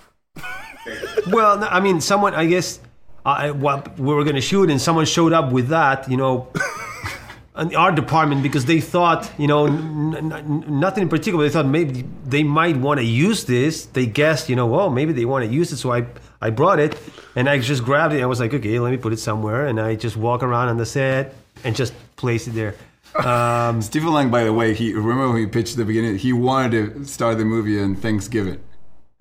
Well, 1.30 1.62
I 1.70 1.80
mean, 1.80 2.00
someone. 2.00 2.34
I 2.34 2.46
guess. 2.46 2.80
I, 3.24 3.50
what 3.50 3.98
we 3.98 4.14
were 4.14 4.24
gonna 4.24 4.40
shoot, 4.40 4.70
and 4.70 4.80
someone 4.80 5.04
showed 5.04 5.32
up 5.32 5.52
with 5.52 5.68
that. 5.68 6.10
You 6.10 6.16
know. 6.16 6.48
In 7.58 7.74
our 7.74 7.90
department, 7.90 8.42
because 8.44 8.64
they 8.66 8.80
thought, 8.80 9.30
you 9.36 9.48
know, 9.48 9.66
n- 9.66 10.32
n- 10.32 10.64
nothing 10.68 11.02
in 11.02 11.08
particular. 11.08 11.44
They 11.44 11.50
thought 11.50 11.66
maybe 11.66 12.04
they 12.24 12.44
might 12.44 12.76
want 12.76 13.00
to 13.00 13.04
use 13.04 13.44
this. 13.44 13.86
They 13.86 14.06
guessed, 14.06 14.48
you 14.48 14.54
know, 14.54 14.66
well, 14.66 14.88
maybe 14.88 15.12
they 15.12 15.24
want 15.24 15.44
to 15.44 15.50
use 15.50 15.72
it. 15.72 15.78
So 15.78 15.92
I, 15.92 16.06
I 16.40 16.50
brought 16.50 16.78
it, 16.78 16.96
and 17.34 17.48
I 17.48 17.58
just 17.58 17.84
grabbed 17.84 18.14
it. 18.14 18.22
I 18.22 18.26
was 18.26 18.38
like, 18.38 18.54
okay, 18.54 18.78
let 18.78 18.90
me 18.92 18.96
put 18.98 19.12
it 19.12 19.18
somewhere, 19.18 19.66
and 19.66 19.80
I 19.80 19.96
just 19.96 20.16
walk 20.16 20.44
around 20.44 20.68
on 20.68 20.76
the 20.76 20.86
set 20.86 21.34
and 21.64 21.74
just 21.74 21.92
place 22.16 22.46
it 22.46 22.52
there. 22.52 22.74
Um, 23.26 23.82
Stephen 23.82 24.12
Lang, 24.12 24.30
by 24.30 24.44
the 24.44 24.52
way, 24.52 24.72
he 24.72 24.94
remember 24.94 25.30
when 25.30 25.38
he 25.38 25.46
pitched 25.48 25.76
the 25.76 25.84
beginning. 25.84 26.16
He 26.16 26.32
wanted 26.32 26.94
to 26.94 27.04
start 27.04 27.38
the 27.38 27.44
movie 27.44 27.82
on 27.82 27.96
Thanksgiving. 27.96 28.60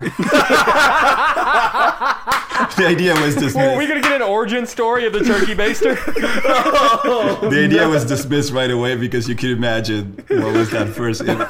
the 2.80 2.86
idea 2.88 3.14
was 3.14 3.34
dismissed. 3.34 3.56
Well, 3.56 3.74
are 3.74 3.78
we 3.78 3.86
gonna 3.86 4.00
get 4.00 4.12
an 4.12 4.22
origin 4.22 4.66
story 4.66 5.06
of 5.06 5.12
the 5.12 5.20
turkey 5.20 5.54
baster? 5.54 5.94
the 7.50 7.64
idea 7.64 7.88
was 7.88 8.04
dismissed 8.04 8.52
right 8.52 8.70
away 8.70 8.96
because 8.96 9.28
you 9.28 9.34
could 9.34 9.50
imagine 9.50 10.22
what 10.28 10.54
was 10.54 10.70
that 10.70 10.88
first. 10.88 11.20
Image. 11.20 11.48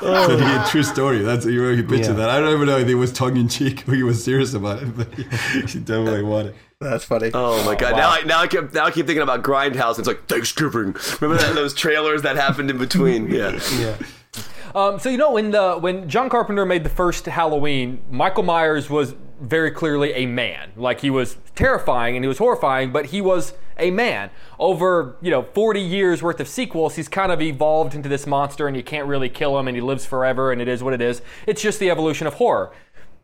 so 0.00 0.36
the 0.36 0.66
true 0.70 0.82
story. 0.82 1.20
That's 1.20 1.46
you 1.46 1.60
where 1.62 1.74
he 1.74 1.82
pictured 1.82 2.12
Yeah. 2.18 2.26
that. 2.26 2.30
I 2.30 2.40
don't 2.40 2.54
even 2.54 2.66
know 2.66 2.78
if 2.78 2.88
he 2.88 2.94
was 2.94 3.12
tongue 3.12 3.36
in 3.36 3.48
cheek 3.48 3.88
or 3.88 3.94
he 3.94 4.02
was 4.02 4.22
serious 4.22 4.54
about 4.54 4.82
it, 4.82 4.96
but 4.96 5.12
he, 5.14 5.22
he 5.22 5.78
definitely 5.78 6.22
wanted. 6.22 6.54
That's 6.80 7.04
funny. 7.04 7.30
Oh 7.32 7.64
my 7.64 7.74
god! 7.74 7.96
Now, 7.96 8.10
I, 8.10 8.20
now 8.22 8.40
I 8.40 8.46
keep 8.46 8.74
now 8.74 8.84
I 8.84 8.90
keep 8.90 9.06
thinking 9.06 9.22
about 9.22 9.42
Grindhouse. 9.42 9.98
It's 9.98 10.08
like 10.08 10.26
Thanksgiving. 10.28 10.94
Remember 11.20 11.42
that, 11.42 11.54
those 11.54 11.72
trailers 11.74 12.22
that 12.22 12.36
happened 12.36 12.70
in 12.70 12.78
between? 12.78 13.30
Yeah. 13.36 13.58
yeah. 13.78 13.96
Um, 14.74 14.98
so 14.98 15.08
you 15.08 15.16
know 15.16 15.32
when 15.32 15.52
the 15.52 15.76
when 15.78 16.06
John 16.08 16.28
Carpenter 16.28 16.66
made 16.66 16.84
the 16.84 16.90
first 16.90 17.24
Halloween, 17.24 18.02
Michael 18.10 18.42
Myers 18.42 18.90
was 18.90 19.14
very 19.40 19.70
clearly 19.70 20.12
a 20.12 20.26
man. 20.26 20.72
Like 20.76 21.00
he 21.00 21.10
was 21.10 21.36
terrifying 21.54 22.16
and 22.16 22.24
he 22.24 22.28
was 22.28 22.38
horrifying, 22.38 22.92
but 22.92 23.06
he 23.06 23.20
was 23.20 23.52
a 23.78 23.90
man. 23.90 24.30
Over 24.58 25.16
you 25.20 25.30
know 25.30 25.42
40 25.42 25.80
years 25.80 26.22
worth 26.22 26.40
of 26.40 26.48
sequels, 26.48 26.96
he's 26.96 27.08
kind 27.08 27.30
of 27.32 27.42
evolved 27.42 27.94
into 27.94 28.08
this 28.08 28.26
monster, 28.26 28.66
and 28.66 28.76
you 28.76 28.82
can't 28.82 29.06
really 29.06 29.28
kill 29.28 29.58
him, 29.58 29.68
and 29.68 29.76
he 29.76 29.80
lives 29.80 30.06
forever, 30.06 30.52
and 30.52 30.60
it 30.60 30.68
is 30.68 30.82
what 30.82 30.94
it 30.94 31.00
is. 31.00 31.22
It's 31.46 31.62
just 31.62 31.78
the 31.78 31.90
evolution 31.90 32.26
of 32.26 32.34
horror. 32.34 32.72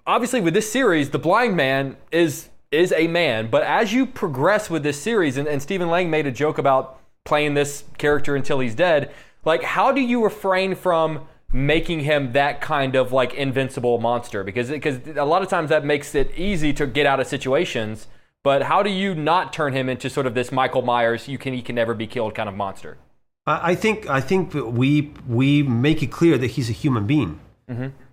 Obviously, 0.07 0.41
with 0.41 0.55
this 0.55 0.71
series, 0.71 1.11
the 1.11 1.19
blind 1.19 1.57
man 1.57 1.97
is 2.11 2.49
is 2.71 2.93
a 2.93 3.07
man, 3.07 3.49
but 3.51 3.63
as 3.63 3.93
you 3.93 4.07
progress 4.07 4.71
with 4.71 4.83
this 4.83 5.01
series, 5.01 5.37
and, 5.37 5.47
and 5.47 5.61
Stephen 5.61 5.89
Lang 5.89 6.11
made 6.11 6.27
a 6.27 6.33
joke 6.33 6.57
about 6.57 6.99
playing 7.25 7.55
this 7.55 7.85
character 7.99 8.35
until 8.35 8.61
he's 8.61 8.75
dead. 8.75 9.13
Like, 9.45 9.63
how 9.63 9.93
do 9.93 10.01
you 10.01 10.23
refrain 10.25 10.75
from 10.75 11.27
making 11.53 12.01
him 12.01 12.33
that 12.33 12.61
kind 12.61 12.97
of 12.97 13.13
like 13.13 13.35
invincible 13.35 13.99
monster? 13.99 14.43
Because 14.43 14.71
because 14.71 14.99
a 15.17 15.25
lot 15.25 15.43
of 15.43 15.49
times 15.49 15.71
that 15.71 15.85
makes 15.85 16.15
it 16.15 16.33
easy 16.37 16.73
to 16.75 16.87
get 16.87 17.07
out 17.07 17.21
of 17.21 17.27
situations. 17.27 18.07
But 18.43 18.63
how 18.63 18.83
do 18.83 18.91
you 18.91 19.15
not 19.15 19.53
turn 19.53 19.73
him 19.73 19.89
into 19.89 20.11
sort 20.11 20.27
of 20.27 20.35
this 20.35 20.51
Michael 20.51 20.83
Myers, 20.83 21.29
you 21.29 21.39
can 21.39 21.55
he 21.55 21.63
can 21.63 21.77
never 21.77 21.95
be 21.95 22.09
killed 22.09 22.35
kind 22.35 22.49
of 22.49 22.57
monster? 22.57 22.99
I 23.47 23.75
think 23.75 24.09
I 24.09 24.21
think 24.21 24.55
we 24.55 25.13
we 25.29 25.65
make 25.65 26.03
it 26.03 26.13
clear 26.13 26.39
that 26.39 26.53
he's 26.53 26.71
a 26.71 26.73
human 26.73 27.07
being, 27.07 27.41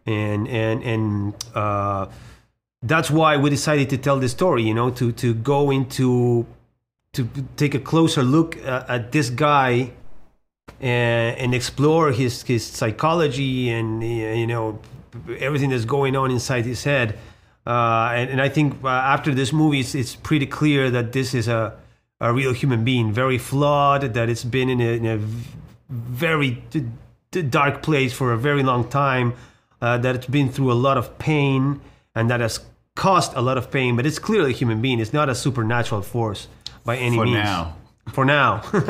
and 0.06 0.48
and 0.48 0.84
and 0.84 1.46
uh, 1.54 2.08
that's 2.82 3.12
why 3.12 3.38
we 3.38 3.52
decided 3.52 3.92
to 3.92 3.98
tell 3.98 4.20
this 4.20 4.32
story. 4.32 4.64
You 4.64 4.74
know, 4.74 4.90
to 4.92 5.12
to 5.12 5.36
go 5.36 5.70
into 5.70 6.48
to 7.14 7.30
take 7.58 7.76
a 7.76 7.80
closer 7.80 8.24
look 8.24 8.58
uh, 8.66 8.86
at 8.88 9.12
this 9.12 9.30
guy 9.30 9.92
and, 10.80 11.38
and 11.38 11.54
explore 11.54 12.12
his 12.12 12.44
his 12.44 12.66
psychology 12.66 13.70
and 13.70 14.02
uh, 14.02 14.06
you 14.06 14.48
know 14.48 14.80
everything 15.40 15.70
that's 15.72 15.86
going 15.86 16.16
on 16.16 16.32
inside 16.32 16.66
his 16.66 16.84
head. 16.84 17.18
Uh, 17.68 18.12
and, 18.16 18.30
and 18.32 18.42
I 18.42 18.50
think 18.50 18.84
uh, 18.84 18.88
after 18.88 19.34
this 19.34 19.52
movie, 19.54 19.82
it's, 19.82 19.94
it's 19.94 20.16
pretty 20.16 20.46
clear 20.48 20.90
that 20.92 21.12
this 21.12 21.34
is 21.34 21.48
a 21.48 21.74
a 22.22 22.34
real 22.34 22.54
human 22.54 22.84
being, 22.84 23.14
very 23.14 23.38
flawed, 23.38 24.02
that 24.14 24.30
it's 24.30 24.44
been 24.44 24.70
in 24.70 24.82
a, 24.82 24.92
in 24.98 25.06
a 25.06 25.18
very 25.90 26.62
d- 26.70 26.86
d- 27.32 27.42
dark 27.44 27.82
place 27.82 28.12
for 28.12 28.34
a 28.34 28.38
very 28.38 28.62
long 28.62 28.90
time, 28.90 29.34
uh, 29.82 29.98
that 29.98 30.16
it's 30.16 30.26
been 30.28 30.50
through 30.50 30.70
a 30.70 30.76
lot 30.76 30.98
of 30.98 31.18
pain, 31.18 31.80
and 32.16 32.30
that 32.30 32.42
has 32.42 32.60
caused 32.96 33.34
a 33.36 33.42
lot 33.42 33.58
of 33.58 33.72
pain, 33.72 33.96
but 33.96 34.06
it's 34.06 34.20
clearly 34.20 34.52
a 34.52 34.54
human 34.54 34.82
being. 34.82 35.00
It's 35.00 35.14
not 35.14 35.30
a 35.30 35.36
supernatural 35.36 36.02
force 36.02 36.50
by 36.84 36.98
any 36.98 37.16
For 37.16 37.24
means. 37.24 37.36
now. 37.38 37.76
For 38.14 38.26
now. 38.26 38.62
Maybe 38.74 38.90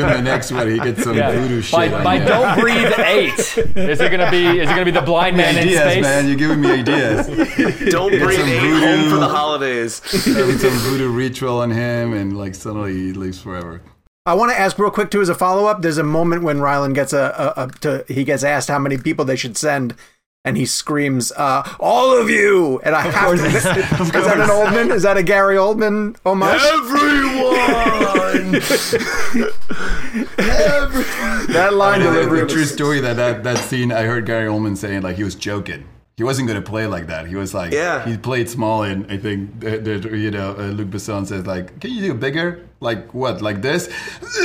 in 0.00 0.06
the 0.08 0.20
next 0.22 0.52
one 0.52 0.68
he 0.70 0.78
gets 0.78 1.02
some 1.02 1.16
Yeah. 1.16 1.32
voodoo 1.32 1.60
shit. 1.62 1.72
By, 1.72 1.88
on 1.92 2.04
by 2.04 2.14
you. 2.16 2.24
don't 2.24 2.58
breathe 2.60 2.92
eight. 2.98 3.38
Is 3.38 4.00
it 4.00 4.10
gonna 4.10 4.30
be? 4.30 4.46
Is 4.60 4.68
it 4.68 4.72
gonna 4.72 4.84
be 4.84 4.90
the 4.90 5.00
blind 5.02 5.36
man 5.36 5.56
in 5.56 5.62
ideas, 5.64 5.80
space? 5.80 6.02
man. 6.02 6.26
You're 6.26 6.36
giving 6.36 6.60
me 6.60 6.70
ideas. 6.70 7.26
Don't 7.90 8.10
breathe 8.10 8.38
some 8.38 8.48
eight 8.48 8.60
voodoo. 8.60 8.86
home 8.86 9.10
for 9.10 9.16
the 9.16 9.28
holidays. 9.28 10.00
Having 10.24 10.58
some 10.58 10.70
voodoo 10.78 11.10
ritual 11.10 11.58
on 11.60 11.70
him, 11.70 12.12
and 12.12 12.36
like 12.36 12.54
suddenly 12.54 12.92
he 12.94 13.12
lives 13.12 13.40
forever. 13.40 13.82
I 14.26 14.34
want 14.34 14.52
to 14.52 14.58
ask 14.58 14.78
real 14.78 14.90
quick 14.90 15.10
too 15.10 15.20
as 15.20 15.28
a 15.28 15.34
follow 15.34 15.66
up. 15.66 15.82
There's 15.82 15.98
a 15.98 16.02
moment 16.04 16.42
when 16.42 16.58
Rylan 16.58 16.94
gets 16.94 17.12
a, 17.12 17.52
a, 17.56 17.64
a 17.64 17.68
to, 17.80 18.04
he 18.08 18.24
gets 18.24 18.44
asked 18.44 18.68
how 18.68 18.78
many 18.78 18.96
people 18.98 19.24
they 19.24 19.36
should 19.36 19.56
send, 19.56 19.94
and 20.44 20.56
he 20.56 20.64
screams, 20.66 21.32
uh, 21.32 21.62
"All 21.78 22.16
of 22.18 22.30
you!" 22.30 22.80
And 22.82 22.94
I 22.94 23.02
have 23.02 23.36
to. 23.36 23.44
Is 23.46 23.62
that 23.64 24.40
an 24.40 24.48
Oldman? 24.48 24.90
Is 24.94 25.02
that 25.02 25.16
a 25.16 25.22
Gary 25.22 25.56
Oldman 25.56 26.16
homage? 26.24 26.60
Everyone. 26.62 28.52
that 31.52 31.70
line 31.74 32.00
The, 32.00 32.06
delivery. 32.06 32.40
the 32.40 32.46
true 32.46 32.64
story 32.64 33.00
that, 33.00 33.16
that 33.16 33.44
that 33.44 33.58
scene, 33.58 33.92
I 33.92 34.02
heard 34.02 34.24
Gary 34.26 34.48
Oldman 34.48 34.76
saying 34.76 35.02
like 35.02 35.16
he 35.16 35.24
was 35.24 35.34
joking. 35.34 35.84
He 36.16 36.24
wasn't 36.24 36.48
going 36.48 36.62
to 36.62 36.68
play 36.70 36.86
like 36.86 37.06
that. 37.06 37.26
He 37.28 37.34
was 37.34 37.54
like, 37.54 37.72
Yeah. 37.72 38.04
he 38.06 38.18
played 38.18 38.46
small, 38.50 38.82
and 38.82 39.10
I 39.10 39.16
think 39.16 39.60
the, 39.60 39.78
the, 39.78 40.16
you 40.18 40.30
know 40.30 40.50
uh, 40.58 40.64
Luc 40.66 40.88
Besson 40.88 41.26
says 41.26 41.46
like, 41.46 41.80
can 41.80 41.90
you 41.92 42.00
do 42.02 42.14
bigger? 42.14 42.66
Like 42.80 43.14
what? 43.14 43.40
Like 43.40 43.62
this? 43.62 43.86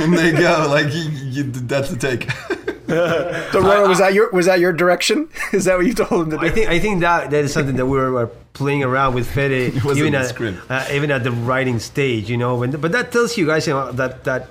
and 0.00 0.12
they 0.18 0.32
go 0.32 0.66
like, 0.70 0.92
you, 0.92 1.10
you, 1.10 1.42
that's 1.44 1.88
the 1.90 1.96
take. 1.96 2.28
So, 3.52 3.60
Ronan, 3.60 3.88
was 3.88 3.98
that 3.98 4.14
your 4.14 4.30
was 4.30 4.46
that 4.46 4.60
your 4.60 4.72
direction? 4.72 5.28
Is 5.52 5.64
that 5.64 5.76
what 5.76 5.86
you 5.86 5.94
told 5.94 6.26
him 6.26 6.30
to 6.30 6.38
do? 6.38 6.46
I 6.46 6.50
think 6.50 6.68
I 6.68 6.78
think 6.78 7.00
that 7.00 7.30
that 7.30 7.44
is 7.44 7.52
something 7.52 7.76
that 7.76 7.86
we 7.86 7.98
were 7.98 8.26
playing 8.52 8.82
around 8.84 9.14
with 9.14 9.28
Fede 9.28 9.74
even 9.96 10.14
at 10.14 10.40
uh, 10.70 10.86
even 10.92 11.10
at 11.10 11.24
the 11.24 11.32
writing 11.32 11.78
stage, 11.78 12.30
you 12.30 12.36
know. 12.36 12.56
When, 12.56 12.70
but 12.72 12.92
that 12.92 13.12
tells 13.12 13.36
you 13.36 13.46
guys 13.46 13.66
you 13.66 13.74
know, 13.74 13.92
that 13.92 14.24
that 14.24 14.50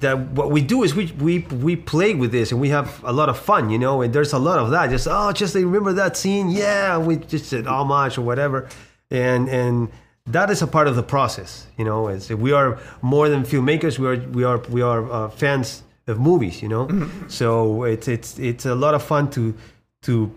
that 0.00 0.18
what 0.30 0.50
we 0.50 0.60
do 0.62 0.82
is 0.82 0.94
we 0.94 1.06
we 1.12 1.40
we 1.40 1.76
play 1.76 2.14
with 2.14 2.32
this 2.32 2.52
and 2.52 2.60
we 2.60 2.70
have 2.70 3.02
a 3.04 3.12
lot 3.12 3.28
of 3.28 3.38
fun, 3.38 3.70
you 3.70 3.78
know. 3.78 4.02
And 4.02 4.12
there's 4.12 4.32
a 4.32 4.38
lot 4.38 4.58
of 4.58 4.70
that. 4.70 4.90
Just 4.90 5.08
oh, 5.10 5.32
just 5.32 5.54
remember 5.54 5.92
that 5.92 6.16
scene, 6.16 6.50
yeah. 6.50 6.98
We 6.98 7.16
just 7.16 7.46
said 7.46 7.66
homage 7.66 8.18
or 8.18 8.22
whatever, 8.22 8.68
and 9.10 9.48
and 9.48 9.90
that 10.26 10.50
is 10.50 10.62
a 10.62 10.66
part 10.66 10.88
of 10.88 10.96
the 10.96 11.02
process, 11.02 11.66
you 11.76 11.84
know. 11.84 12.08
It's, 12.08 12.30
we 12.30 12.52
are 12.52 12.78
more 13.02 13.28
than 13.28 13.42
filmmakers. 13.44 13.98
We 13.98 14.06
are 14.08 14.16
we 14.16 14.44
are 14.44 14.58
we 14.68 14.82
are 14.82 15.10
uh, 15.10 15.28
fans 15.28 15.82
of 16.06 16.18
movies, 16.18 16.62
you 16.62 16.68
know. 16.68 16.88
So 17.28 17.84
it's 17.84 18.08
it's 18.08 18.38
it's 18.38 18.66
a 18.66 18.74
lot 18.74 18.94
of 18.94 19.02
fun 19.02 19.30
to 19.30 19.54
to 20.02 20.32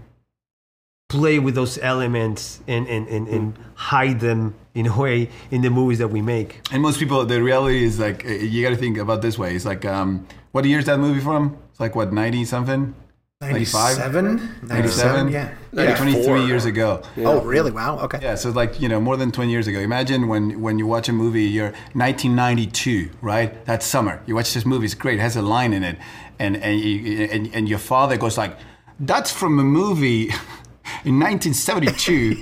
play 1.08 1.40
with 1.40 1.54
those 1.54 1.78
elements 1.78 2.62
and, 2.68 2.88
and, 2.88 3.08
and, 3.08 3.28
and 3.28 3.54
hide 3.76 4.20
them 4.20 4.56
in 4.74 4.88
a 4.88 4.98
way 5.00 5.30
in 5.52 5.62
the 5.62 5.70
movies 5.70 6.00
that 6.00 6.08
we 6.08 6.22
make. 6.22 6.62
And 6.72 6.82
most 6.82 7.00
people, 7.00 7.24
the 7.26 7.42
reality 7.42 7.84
is 7.84 8.00
like 8.00 8.26
uh, 8.26 8.30
you 8.30 8.64
got 8.64 8.72
to 8.72 8.76
think 8.76 8.98
about 8.98 9.22
this 9.22 9.38
way. 9.38 9.56
It's 9.56 9.66
like, 9.66 9.86
um, 9.86 10.26
what 10.52 10.66
year 10.66 10.80
is 10.80 10.86
that 10.86 11.00
movie 11.00 11.22
from? 11.22 11.58
It's 11.72 11.80
like 11.80 11.96
what 11.96 12.12
ninety 12.12 12.44
something, 12.46 12.96
97? 13.42 14.60
97, 14.64 15.30
yeah. 15.30 15.54
Like 15.74 15.98
twenty 15.98 16.24
three 16.24 16.46
years 16.46 16.64
ago. 16.64 17.04
Oh, 17.18 17.42
really? 17.42 17.70
Wow. 17.70 18.00
Okay. 18.00 18.20
Yeah, 18.22 18.36
so 18.36 18.50
like 18.50 18.80
you 18.80 18.88
know, 18.88 19.02
more 19.02 19.18
than 19.18 19.30
twenty 19.34 19.52
years 19.52 19.68
ago. 19.68 19.80
Imagine 19.80 20.30
when 20.30 20.62
when 20.62 20.80
you 20.80 20.88
watch 20.88 21.10
a 21.10 21.14
movie, 21.14 21.44
you're 21.44 21.72
1992, 21.94 23.10
right? 23.22 23.66
That 23.66 23.84
summer, 23.84 24.22
you 24.26 24.36
watch 24.36 24.54
this 24.54 24.66
movie. 24.66 24.86
It's 24.86 24.94
great. 24.96 25.20
It 25.20 25.22
has 25.22 25.36
a 25.36 25.42
line 25.42 25.74
in 25.74 25.84
it, 25.84 25.98
and 26.40 26.56
and 26.56 26.80
you, 26.80 27.26
and, 27.26 27.54
and 27.54 27.68
your 27.68 27.80
father 27.80 28.16
goes 28.16 28.38
like, 28.38 28.58
"That's 29.02 29.32
from 29.34 29.60
a 29.60 29.64
movie." 29.64 30.30
In 31.04 31.20
1972, 31.20 32.36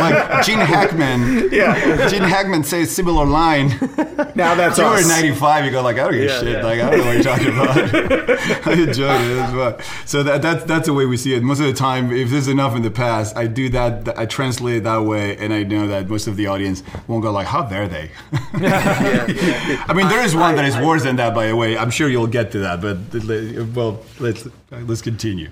like 0.00 0.44
Gene 0.44 0.58
Hackman, 0.58 1.48
Yeah. 1.52 2.08
Gene 2.08 2.22
Hackman 2.22 2.64
says 2.64 2.90
similar 2.94 3.24
line. 3.26 3.68
Now 4.34 4.54
that's 4.54 4.78
You 4.78 4.84
were 4.84 4.90
us. 4.94 5.02
in 5.02 5.08
95, 5.08 5.64
you 5.64 5.70
go 5.70 5.82
like, 5.82 5.96
I 5.96 6.04
don't 6.04 6.12
give 6.12 6.24
Yeah, 6.24 6.40
shit. 6.40 6.48
yeah. 6.58 6.62
Like, 6.64 6.80
I 6.80 6.90
don't 6.90 6.98
know 7.00 7.06
what 7.06 7.14
you're 7.14 7.22
talking 7.24 7.48
about. 7.48 8.66
I 8.66 8.72
enjoyed 8.72 9.20
it 9.30 9.38
as 9.38 9.52
well. 9.54 9.78
So 10.06 10.22
that, 10.22 10.42
that's, 10.42 10.64
that's 10.64 10.86
the 10.86 10.92
way 10.94 11.06
we 11.06 11.16
see 11.16 11.34
it. 11.34 11.42
Most 11.42 11.60
of 11.60 11.66
the 11.66 11.72
time, 11.72 12.12
if 12.12 12.30
there's 12.30 12.48
enough 12.48 12.74
in 12.76 12.82
the 12.82 12.90
past, 12.90 13.36
I 13.36 13.46
do 13.46 13.68
that, 13.70 14.16
I 14.18 14.26
translate 14.26 14.76
it 14.76 14.84
that 14.84 15.02
way, 15.02 15.36
and 15.36 15.52
I 15.52 15.62
know 15.62 15.86
that 15.88 16.08
most 16.08 16.26
of 16.26 16.36
the 16.36 16.46
audience 16.46 16.82
won't 17.08 17.22
go 17.22 17.30
like, 17.32 17.46
how 17.46 17.62
dare 17.62 17.88
they? 17.88 18.10
I 18.54 19.92
mean, 19.94 20.08
there 20.08 20.24
is 20.24 20.34
one 20.34 20.56
that 20.56 20.64
is 20.64 20.76
worse 20.76 21.02
than 21.04 21.16
that, 21.16 21.34
by 21.34 21.46
the 21.48 21.56
way. 21.56 21.76
I'm 21.76 21.90
sure 21.90 22.08
you'll 22.08 22.26
get 22.26 22.52
to 22.52 22.58
that, 22.60 22.80
but, 22.80 22.96
uh, 23.14 23.64
well, 23.74 24.02
let's, 24.20 24.46
let's 24.70 25.02
continue. 25.02 25.50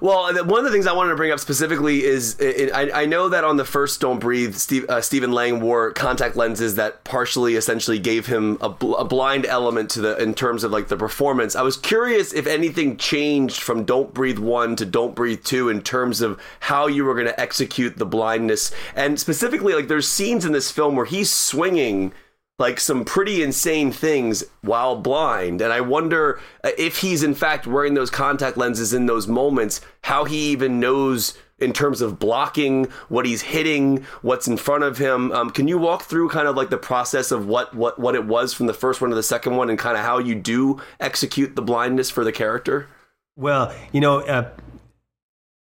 Well, 0.00 0.32
one 0.44 0.60
of 0.60 0.64
the 0.64 0.70
things 0.70 0.86
I 0.86 0.92
wanted 0.92 1.10
to 1.10 1.16
bring 1.16 1.32
up 1.32 1.40
specifically 1.40 2.04
is 2.04 2.36
i 2.40 2.70
I, 2.72 3.02
I 3.02 3.06
know 3.06 3.28
that 3.28 3.44
on 3.44 3.56
the 3.56 3.64
first 3.64 4.00
Don't 4.00 4.18
Breathe, 4.18 4.54
Steve, 4.54 4.88
uh, 4.88 5.00
Stephen 5.00 5.32
Lang 5.32 5.60
wore 5.60 5.92
contact 5.92 6.36
lenses 6.36 6.76
that 6.76 7.04
partially 7.04 7.56
essentially 7.56 7.98
gave 7.98 8.26
him 8.26 8.58
a, 8.60 8.68
bl- 8.68 8.96
a 8.96 9.04
blind 9.04 9.46
element 9.46 9.90
to 9.90 10.00
the 10.00 10.16
in 10.16 10.34
terms 10.34 10.64
of 10.64 10.70
like 10.70 10.88
the 10.88 10.96
performance. 10.96 11.56
I 11.56 11.62
was 11.62 11.76
curious 11.76 12.32
if 12.32 12.46
anything 12.46 12.96
changed 12.96 13.60
from 13.62 13.84
Don't 13.84 14.14
Breathe 14.14 14.38
1 14.38 14.76
to 14.76 14.86
Don't 14.86 15.14
Breathe 15.14 15.44
2 15.44 15.68
in 15.68 15.82
terms 15.82 16.20
of 16.20 16.40
how 16.60 16.86
you 16.86 17.04
were 17.04 17.14
going 17.14 17.26
to 17.26 17.40
execute 17.40 17.96
the 17.96 18.06
blindness. 18.06 18.72
And 18.94 19.18
specifically, 19.18 19.74
like 19.74 19.88
there's 19.88 20.08
scenes 20.08 20.44
in 20.44 20.52
this 20.52 20.70
film 20.70 20.96
where 20.96 21.06
he's 21.06 21.30
swinging 21.30 22.12
like 22.60 22.78
some 22.78 23.06
pretty 23.06 23.42
insane 23.42 23.90
things 23.90 24.44
while 24.60 24.94
blind. 24.94 25.62
And 25.62 25.72
i 25.72 25.80
wonder 25.80 26.38
if 26.62 26.98
he's 26.98 27.22
in 27.22 27.34
fact 27.34 27.66
wearing 27.66 27.94
those 27.94 28.10
contact 28.10 28.56
lenses 28.56 28.92
in 28.92 29.06
those 29.06 29.26
moments 29.26 29.80
how 30.04 30.26
he 30.26 30.52
even 30.52 30.78
knows 30.78 31.36
in 31.58 31.72
terms 31.72 32.00
of 32.00 32.18
blocking 32.18 32.84
what 33.08 33.26
he's 33.26 33.42
hitting 33.42 34.04
what's 34.22 34.46
in 34.46 34.56
front 34.56 34.84
of 34.84 34.98
him. 34.98 35.32
Um, 35.32 35.50
can 35.50 35.68
you 35.68 35.78
walk 35.78 36.02
through 36.02 36.28
kind 36.28 36.46
of 36.46 36.54
like 36.54 36.70
the 36.70 36.78
process 36.78 37.32
of 37.32 37.46
what 37.46 37.74
what 37.74 37.98
what 37.98 38.14
it 38.14 38.26
was 38.26 38.52
from 38.52 38.66
the 38.66 38.74
first 38.74 39.00
one 39.00 39.10
to 39.10 39.16
the 39.16 39.22
second 39.22 39.56
one 39.56 39.70
and 39.70 39.78
kind 39.78 39.96
of 39.96 40.04
how 40.04 40.18
you 40.18 40.34
do 40.34 40.80
execute 41.00 41.56
the 41.56 41.62
blindness 41.62 42.10
for 42.10 42.24
the 42.24 42.32
character? 42.32 42.88
Well, 43.36 43.74
you 43.90 44.00
know, 44.00 44.20
uh, 44.20 44.50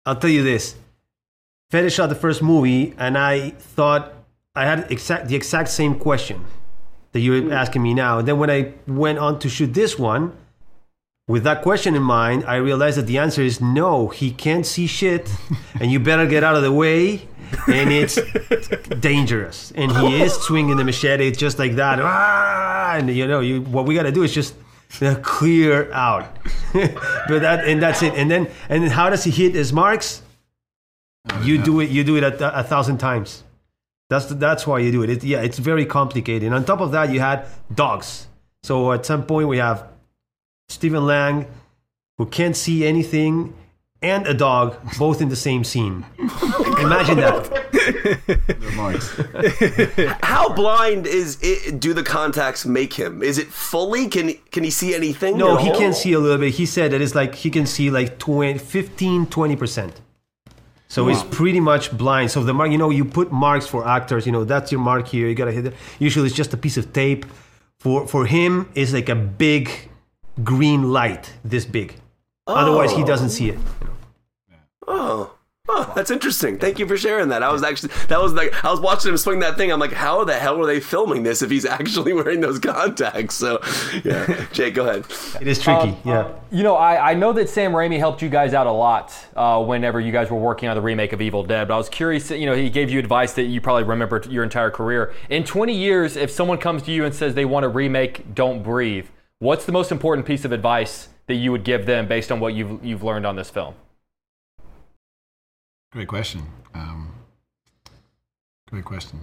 I'll 0.05 0.17
tell 0.17 0.31
you 0.31 0.43
this. 0.43 0.75
Fede 1.71 1.93
shot 1.93 2.09
the 2.09 2.15
first 2.15 2.43
movie, 2.43 2.95
and 2.99 3.17
I 3.17 3.51
thought 3.51 4.15
I 4.57 4.65
had 4.65 4.91
exact 4.91 5.29
the 5.29 5.37
exact 5.37 5.69
same 5.69 5.97
question 5.97 6.45
that 7.19 7.25
you're 7.25 7.53
asking 7.53 7.83
me 7.83 7.95
now. 7.95 8.21
And 8.21 8.29
then 8.29 8.39
when 8.39 8.49
I 8.51 8.73
went 8.87 9.19
on 9.19 9.41
to 9.41 9.49
shoot 9.49 9.75
this 9.75 9.99
one, 9.99 10.37
with 11.27 11.43
that 11.45 11.63
question 11.63 11.95
in 11.95 12.03
mind, 12.03 12.45
I 12.47 12.57
realized 12.57 12.97
that 12.97 13.07
the 13.07 13.19
answer 13.19 13.43
is 13.43 13.61
no. 13.61 14.09
He 14.09 14.31
can't 14.31 14.65
see 14.65 14.87
shit, 14.87 15.31
and 15.81 15.91
you 15.91 15.99
better 16.01 16.27
get 16.27 16.45
out 16.45 16.55
of 16.57 16.63
the 16.63 16.73
way. 16.73 17.29
And 17.67 17.91
it's 17.91 18.19
dangerous. 19.01 19.73
And 19.75 19.91
he 19.91 20.23
is 20.23 20.35
swinging 20.47 20.77
the 20.77 20.85
machete 20.85 21.31
just 21.33 21.59
like 21.59 21.77
that. 21.77 21.99
Ah! 22.01 22.95
And 22.97 23.11
you 23.11 23.27
know, 23.27 23.41
you, 23.41 23.63
what 23.63 23.87
we 23.87 23.95
got 23.95 24.03
to 24.05 24.13
do 24.13 24.23
is 24.23 24.33
just 24.33 24.55
uh, 25.01 25.17
clear 25.23 25.91
out. 25.93 26.37
but 26.73 27.41
that 27.41 27.65
and 27.67 27.83
that's 27.83 28.03
it. 28.03 28.15
And 28.15 28.31
then 28.31 28.49
and 28.69 28.85
then 28.85 28.91
how 28.91 29.09
does 29.09 29.25
he 29.25 29.31
hit 29.31 29.55
his 29.55 29.73
marks? 29.73 30.23
you 31.43 31.59
do 31.63 31.81
it. 31.81 31.91
You 31.91 32.05
do 32.05 32.17
it 32.17 32.23
a, 32.23 32.59
a 32.59 32.63
thousand 32.63 32.99
times. 32.99 33.45
That's 34.11 34.27
that's 34.27 34.67
why 34.67 34.79
you 34.81 34.91
do 34.91 35.03
it. 35.03 35.11
it. 35.11 35.25
Yeah, 35.25 35.43
it's 35.43 35.59
very 35.59 35.85
complicated. 35.85 36.45
And 36.45 36.55
on 36.55 36.65
top 36.65 36.81
of 36.81 36.93
that, 36.93 37.11
you 37.13 37.21
had 37.21 37.47
dogs. 37.75 38.27
So 38.63 38.93
at 38.93 39.05
some 39.07 39.25
point, 39.27 39.49
we 39.49 39.59
have 39.59 39.87
Stephen 40.69 41.07
Lang, 41.07 41.47
who 42.17 42.27
can't 42.27 42.57
see 42.57 42.87
anything, 42.87 43.55
and 44.01 44.27
a 44.27 44.35
dog, 44.35 44.77
both 44.99 45.21
in 45.21 45.29
the 45.29 45.37
same 45.37 45.63
scene. 45.65 46.07
Imagine 46.19 47.19
that. 47.19 47.67
How 50.23 50.49
blind 50.55 51.07
is 51.07 51.39
it 51.43 51.81
do 51.81 51.93
the 51.93 52.03
contacts 52.03 52.65
make 52.67 52.93
him 52.95 53.23
is 53.23 53.39
it 53.39 53.47
fully 53.49 54.09
can 54.09 54.35
can 54.51 54.63
he 54.65 54.71
see 54.71 54.95
anything 54.95 55.37
No, 55.37 55.57
he 55.57 55.71
all? 55.71 55.79
can 55.79 55.93
see 55.93 56.13
a 56.13 56.19
little 56.19 56.39
bit. 56.39 56.55
He 56.55 56.67
said 56.67 56.93
that 56.93 57.01
it's 57.01 57.15
like 57.15 57.35
he 57.35 57.51
can 57.51 57.67
see 57.67 57.91
like 57.91 58.19
20, 58.19 58.59
15, 58.59 59.27
20%. 59.27 59.93
So 60.89 61.07
he's 61.07 61.23
pretty 61.23 61.61
much 61.61 61.97
blind. 61.97 62.31
So 62.31 62.43
the 62.43 62.55
mark, 62.55 62.71
you 62.71 62.79
know, 62.79 62.89
you 62.89 63.05
put 63.05 63.31
marks 63.31 63.67
for 63.67 63.87
actors, 63.87 64.25
you 64.25 64.33
know, 64.33 64.45
that's 64.45 64.73
your 64.73 64.81
mark 64.81 65.07
here. 65.07 65.29
You 65.29 65.35
gotta 65.35 65.53
hit 65.53 65.67
it. 65.67 65.75
Usually 65.99 66.27
it's 66.27 66.35
just 66.35 66.55
a 66.55 66.57
piece 66.57 66.79
of 66.79 66.93
tape. 66.93 67.27
For 67.79 68.09
for 68.09 68.27
him, 68.27 68.69
it's 68.75 68.93
like 68.93 69.09
a 69.09 69.15
big 69.15 69.71
green 70.43 70.91
light, 70.91 71.33
this 71.45 71.65
big. 71.65 71.95
Otherwise, 72.47 72.93
he 72.93 73.03
oh. 73.03 73.07
doesn't 73.07 73.31
see 73.31 73.51
it. 73.51 73.59
Oh. 74.87 75.38
Oh, 75.71 75.93
that's 75.95 76.11
interesting. 76.11 76.59
Thank 76.59 76.79
you 76.79 76.87
for 76.87 76.97
sharing 76.97 77.29
that. 77.29 77.43
I 77.43 77.53
was 77.53 77.63
actually 77.63 77.93
that 78.09 78.21
was 78.21 78.33
like 78.33 78.65
I 78.65 78.71
was 78.71 78.81
watching 78.81 79.11
him 79.11 79.19
swing 79.19 79.41
that 79.41 79.59
thing. 79.59 79.71
I'm 79.71 79.79
like, 79.79 79.93
how 79.93 80.25
the 80.25 80.35
hell 80.35 80.59
are 80.63 80.67
they 80.67 80.81
filming 80.81 81.25
this 81.25 81.43
if 81.43 81.51
he's 81.51 81.67
actually 81.67 82.13
wearing 82.15 82.41
those 82.41 82.59
contacts? 82.59 83.35
So, 83.35 83.61
yeah, 84.03 84.47
Jake, 84.53 84.75
go 84.75 84.89
ahead. 84.89 85.05
It 85.41 85.47
is 85.47 85.61
tricky. 85.61 85.91
Um, 85.91 85.97
yeah. 86.05 86.33
You 86.51 86.63
know, 86.63 86.75
I, 86.75 87.11
I 87.11 87.15
know 87.15 87.35
that 87.35 87.51
Sam 87.51 87.73
Raimi 87.73 87.99
helped 87.99 88.23
you 88.23 88.31
guys 88.31 88.55
out 88.55 88.67
a 88.67 88.73
lot 88.73 89.15
uh, 89.37 89.63
whenever 89.63 90.01
you 90.01 90.11
guys 90.11 90.31
were 90.31 90.39
working 90.39 90.71
on 90.71 90.77
the 90.77 90.83
remake 90.83 91.13
of 91.13 91.21
Evil 91.21 91.45
Dead. 91.45 91.69
But 91.69 91.75
I 91.75 91.79
was 91.79 91.91
curious, 91.91 92.31
you 92.31 92.47
know, 92.47 92.55
he 92.55 92.71
gave 92.71 92.89
you 92.89 92.99
advice 92.99 93.35
that 93.35 93.45
you 93.45 93.61
probably 93.61 93.85
remember 93.85 94.23
your 94.29 94.45
entire 94.45 94.71
career. 94.71 95.13
In 95.29 95.45
20 95.45 95.75
years, 95.75 96.17
if 96.17 96.31
someone 96.31 96.57
comes 96.57 96.83
to 96.85 96.93
you 96.93 97.05
and 97.05 97.15
says 97.15 97.35
they 97.35 97.45
want 97.45 97.65
to 97.65 97.69
remake 97.69 98.35
Don't 98.35 98.63
Breathe, 98.63 99.07
what's 99.39 99.67
the 99.67 99.73
most 99.73 99.93
important 99.93 100.27
piece 100.27 100.47
of 100.47 100.53
advice 100.53 101.11
that 101.27 101.35
you 101.35 101.53
would 101.53 101.65
give 101.65 101.85
them 101.85 102.09
based 102.09 102.33
on 102.33 102.41
what 102.41 102.55
you've 102.55 102.83
you've 102.83 103.03
learned 103.03 103.27
on 103.27 103.37
this 103.37 103.51
film? 103.51 103.75
Great 105.91 106.09
question. 106.09 106.43
Um, 106.75 107.13
great 108.71 108.85
question. 108.85 109.21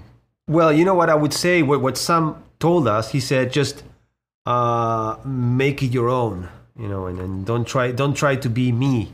Well, 0.48 0.74
you 0.74 0.86
know 0.86 0.96
what 0.96 1.10
I 1.10 1.16
would 1.16 1.34
say. 1.34 1.62
What, 1.62 1.82
what 1.82 1.98
Sam 1.98 2.44
told 2.60 2.88
us, 2.88 3.12
he 3.12 3.20
said, 3.20 3.52
just 3.52 3.84
uh, 4.46 5.18
make 5.24 5.84
it 5.84 5.92
your 5.92 6.10
own. 6.10 6.50
You 6.78 6.90
know, 6.90 7.06
and, 7.06 7.20
and 7.20 7.46
don't 7.46 7.66
try 7.66 7.94
don't 7.94 8.16
try 8.16 8.36
to 8.36 8.50
be 8.50 8.72
me, 8.74 9.14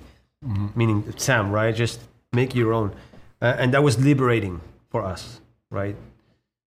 meaning 0.76 1.14
Sam, 1.18 1.52
right? 1.52 1.76
Just 1.76 2.02
make 2.34 2.56
your 2.56 2.74
own, 2.74 2.92
uh, 3.40 3.56
and 3.60 3.72
that 3.76 3.84
was 3.84 4.04
liberating 4.04 4.62
for 4.90 5.06
us, 5.06 5.40
right? 5.70 5.96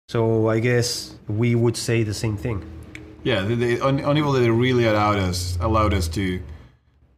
So 0.08 0.48
I 0.48 0.60
guess 0.60 1.16
we 1.26 1.56
would 1.56 1.76
say 1.76 2.04
the 2.04 2.14
same 2.14 2.36
thing. 2.36 2.62
Yeah, 3.24 3.42
the, 3.42 3.56
the 3.56 3.80
way 3.82 4.40
that 4.40 4.52
really 4.52 4.86
allowed 4.86 5.18
us 5.18 5.58
allowed 5.60 5.94
us 5.94 6.06
to 6.08 6.40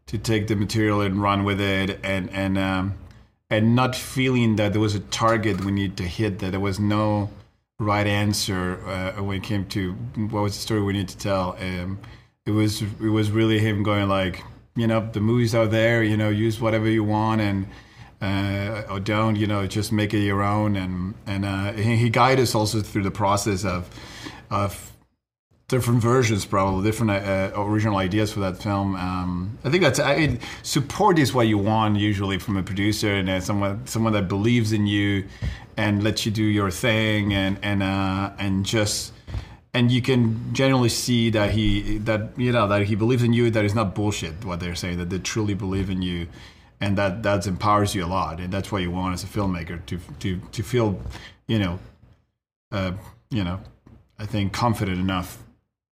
to 0.06 0.16
take 0.16 0.46
the 0.46 0.56
material 0.56 1.02
and 1.02 1.20
run 1.20 1.44
with 1.44 1.60
it, 1.60 2.00
and 2.02 2.30
and 2.30 2.56
um, 2.56 2.94
and 3.50 3.76
not 3.76 3.94
feeling 3.94 4.56
that 4.56 4.72
there 4.72 4.80
was 4.80 4.94
a 4.94 5.00
target 5.00 5.64
we 5.64 5.72
need 5.72 5.96
to 5.96 6.02
hit, 6.02 6.40
that 6.40 6.50
there 6.50 6.60
was 6.60 6.80
no 6.80 7.30
right 7.78 8.06
answer 8.06 8.80
uh, 8.86 9.22
when 9.22 9.36
it 9.38 9.42
came 9.42 9.66
to 9.66 9.92
what 9.92 10.42
was 10.42 10.54
the 10.54 10.60
story 10.60 10.82
we 10.82 10.92
need 10.92 11.08
to 11.08 11.16
tell. 11.18 11.56
Um, 11.60 11.98
it 12.44 12.52
was 12.52 12.82
it 12.82 13.00
was 13.00 13.30
really 13.30 13.58
him 13.58 13.82
going 13.82 14.08
like, 14.08 14.42
you 14.74 14.86
know, 14.86 15.08
the 15.12 15.20
movies 15.20 15.54
are 15.54 15.66
there, 15.66 16.02
you 16.02 16.16
know, 16.16 16.28
use 16.28 16.60
whatever 16.60 16.88
you 16.88 17.04
want 17.04 17.40
and. 17.40 17.66
Uh, 18.18 18.82
or 18.88 18.98
don't, 18.98 19.36
you 19.36 19.46
know, 19.46 19.66
just 19.66 19.92
make 19.92 20.14
it 20.14 20.20
your 20.20 20.42
own, 20.42 20.74
and 20.74 21.12
and 21.26 21.44
uh, 21.44 21.70
he, 21.72 21.96
he 21.96 22.08
guided 22.08 22.42
us 22.42 22.54
also 22.54 22.80
through 22.80 23.02
the 23.02 23.10
process 23.10 23.62
of 23.62 23.90
of 24.50 24.95
different 25.68 26.00
versions, 26.00 26.44
probably 26.44 26.84
different 26.84 27.10
uh, 27.10 27.50
original 27.56 27.96
ideas 27.96 28.32
for 28.32 28.40
that 28.40 28.62
film. 28.62 28.94
Um, 28.94 29.58
I 29.64 29.70
think 29.70 29.82
that's 29.82 29.98
I 29.98 30.38
support 30.62 31.18
is 31.18 31.34
what 31.34 31.48
you 31.48 31.58
want 31.58 31.96
usually 31.96 32.38
from 32.38 32.56
a 32.56 32.62
producer 32.62 33.12
and 33.12 33.28
uh, 33.28 33.40
someone 33.40 33.86
someone 33.86 34.12
that 34.12 34.28
believes 34.28 34.72
in 34.72 34.86
you 34.86 35.24
and 35.76 36.02
lets 36.02 36.24
you 36.24 36.32
do 36.32 36.44
your 36.44 36.70
thing 36.70 37.34
and 37.34 37.58
and 37.62 37.82
uh, 37.82 38.32
and 38.38 38.64
just 38.64 39.12
and 39.74 39.90
you 39.90 40.00
can 40.00 40.54
generally 40.54 40.88
see 40.88 41.30
that 41.30 41.50
he 41.50 41.98
that 41.98 42.30
you 42.38 42.52
know 42.52 42.68
that 42.68 42.82
he 42.82 42.94
believes 42.94 43.22
in 43.22 43.32
you 43.32 43.50
that 43.50 43.64
is 43.64 43.74
not 43.74 43.94
bullshit 43.94 44.44
what 44.44 44.60
they're 44.60 44.74
saying 44.74 44.98
that 44.98 45.10
they 45.10 45.18
truly 45.18 45.54
believe 45.54 45.90
in 45.90 46.00
you 46.00 46.28
and 46.80 46.96
that 46.96 47.22
that 47.24 47.46
empowers 47.46 47.94
you 47.94 48.04
a 48.04 48.06
lot 48.06 48.38
and 48.38 48.52
that's 48.52 48.70
what 48.70 48.82
you 48.82 48.90
want 48.90 49.12
as 49.14 49.24
a 49.24 49.26
filmmaker 49.26 49.84
to 49.86 49.98
to 50.20 50.40
to 50.52 50.62
feel 50.62 51.00
you 51.48 51.58
know 51.58 51.78
uh, 52.70 52.92
you 53.30 53.42
know 53.42 53.60
I 54.18 54.24
think 54.24 54.52
confident 54.52 54.98
enough 54.98 55.42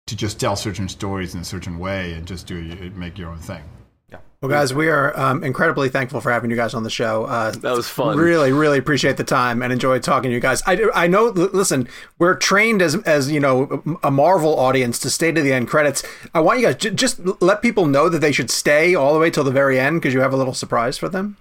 to 0.07 0.15
just 0.15 0.39
tell 0.39 0.55
certain 0.55 0.89
stories 0.89 1.33
in 1.35 1.41
a 1.41 1.45
certain 1.45 1.79
way 1.79 2.13
and 2.13 2.25
just 2.27 2.47
do 2.47 2.57
it, 2.57 2.95
make 2.95 3.17
your 3.17 3.29
own 3.29 3.37
thing. 3.37 3.63
Yeah. 4.11 4.17
Well, 4.41 4.49
guys, 4.51 4.73
we 4.73 4.89
are 4.89 5.17
um, 5.17 5.43
incredibly 5.43 5.87
thankful 5.89 6.19
for 6.19 6.29
having 6.31 6.49
you 6.51 6.57
guys 6.57 6.73
on 6.73 6.83
the 6.83 6.89
show. 6.89 7.23
Uh, 7.23 7.51
That 7.51 7.71
was 7.75 7.87
fun. 7.87 8.17
Really, 8.17 8.51
really 8.51 8.77
appreciate 8.77 9.15
the 9.17 9.23
time 9.23 9.61
and 9.63 9.71
enjoy 9.71 9.99
talking 9.99 10.29
to 10.29 10.33
you 10.33 10.41
guys. 10.41 10.61
I, 10.67 10.85
I 10.93 11.07
know. 11.07 11.27
l- 11.27 11.49
Listen, 11.53 11.87
we're 12.19 12.35
trained 12.35 12.81
as 12.81 12.95
as 13.03 13.31
you 13.31 13.39
know 13.39 13.81
a 14.03 14.11
Marvel 14.11 14.59
audience 14.59 14.99
to 14.99 15.09
stay 15.09 15.31
to 15.31 15.41
the 15.41 15.53
end 15.53 15.69
credits. 15.69 16.03
I 16.33 16.41
want 16.41 16.59
you 16.59 16.65
guys 16.67 16.75
j- 16.75 16.89
just 16.91 17.21
let 17.41 17.61
people 17.61 17.85
know 17.85 18.09
that 18.09 18.19
they 18.19 18.33
should 18.33 18.51
stay 18.51 18.93
all 18.93 19.13
the 19.13 19.19
way 19.19 19.29
till 19.31 19.45
the 19.45 19.51
very 19.51 19.79
end 19.79 20.01
because 20.01 20.13
you 20.13 20.19
have 20.19 20.33
a 20.33 20.37
little 20.37 20.53
surprise 20.53 20.97
for 20.97 21.07
them. 21.09 21.37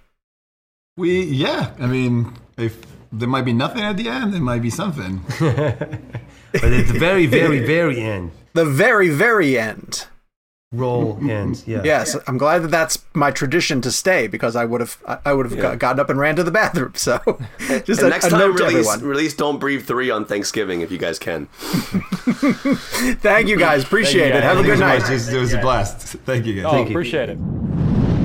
We 0.97 1.23
yeah, 1.25 1.73
I 1.81 1.87
mean 1.87 2.33
if 2.57 2.79
there 3.13 3.29
might 3.29 3.45
be 3.45 3.53
nothing 3.53 3.83
at 3.83 3.97
the 3.97 4.09
end, 4.09 4.33
there 4.33 4.41
might 4.41 4.63
be 4.63 4.71
something. 4.71 5.21
But 6.53 6.65
at 6.65 6.87
the 6.87 6.99
very, 6.99 7.25
very, 7.25 7.61
very 7.65 7.99
end, 8.03 8.31
The 8.53 8.67
very, 8.67 9.09
very 9.09 9.59
end. 9.59 10.07
roll 10.71 11.19
ends. 11.31 11.67
Yeah. 11.67 11.81
Yes, 11.83 12.15
I'm 12.27 12.37
glad 12.37 12.63
that 12.63 12.71
that's 12.71 12.99
my 13.15 13.31
tradition 13.31 13.81
to 13.83 13.91
stay 13.91 14.27
because 14.27 14.55
I 14.55 14.67
would 14.67 14.81
have 14.83 14.97
I- 15.09 15.19
I 15.27 15.33
would 15.33 15.47
have 15.51 15.59
got 15.59 15.79
gotten 15.79 15.99
up 16.01 16.11
and 16.11 16.19
ran 16.19 16.37
to 16.37 16.43
the 16.43 16.51
bathroom. 16.51 16.93
So, 16.95 17.19
just 17.59 18.01
And 18.01 18.09
a, 18.09 18.09
next 18.11 18.27
a 18.27 18.31
time, 18.31 18.39
note 18.41 18.59
release, 18.61 18.87
everyone. 18.89 19.01
release 19.03 19.35
Don't 19.35 19.59
Breathe 19.59 19.87
3 19.87 20.11
on 20.11 20.25
Thanksgiving 20.27 20.83
if 20.83 20.91
you 20.93 20.99
guys 20.99 21.19
can. 21.19 21.47
Thank 23.23 23.49
you 23.49 23.57
guys. 23.59 23.83
Appreciate 23.85 24.29
you, 24.29 24.35
it. 24.35 24.43
Have 24.43 24.59
a 24.59 24.63
good 24.63 24.79
Thank 24.79 25.03
you 25.05 25.09
night. 25.11 25.21
so 25.21 25.27
much. 25.27 25.35
It 25.35 25.41
was 25.41 25.55
a 25.55 25.59
blast. 25.61 25.99
Thank 26.27 26.47
you 26.47 26.55
guys. 26.63 26.73
Oh, 26.73 26.83
you. 26.83 26.89
appreciate 26.89 27.29
it. 27.31 27.39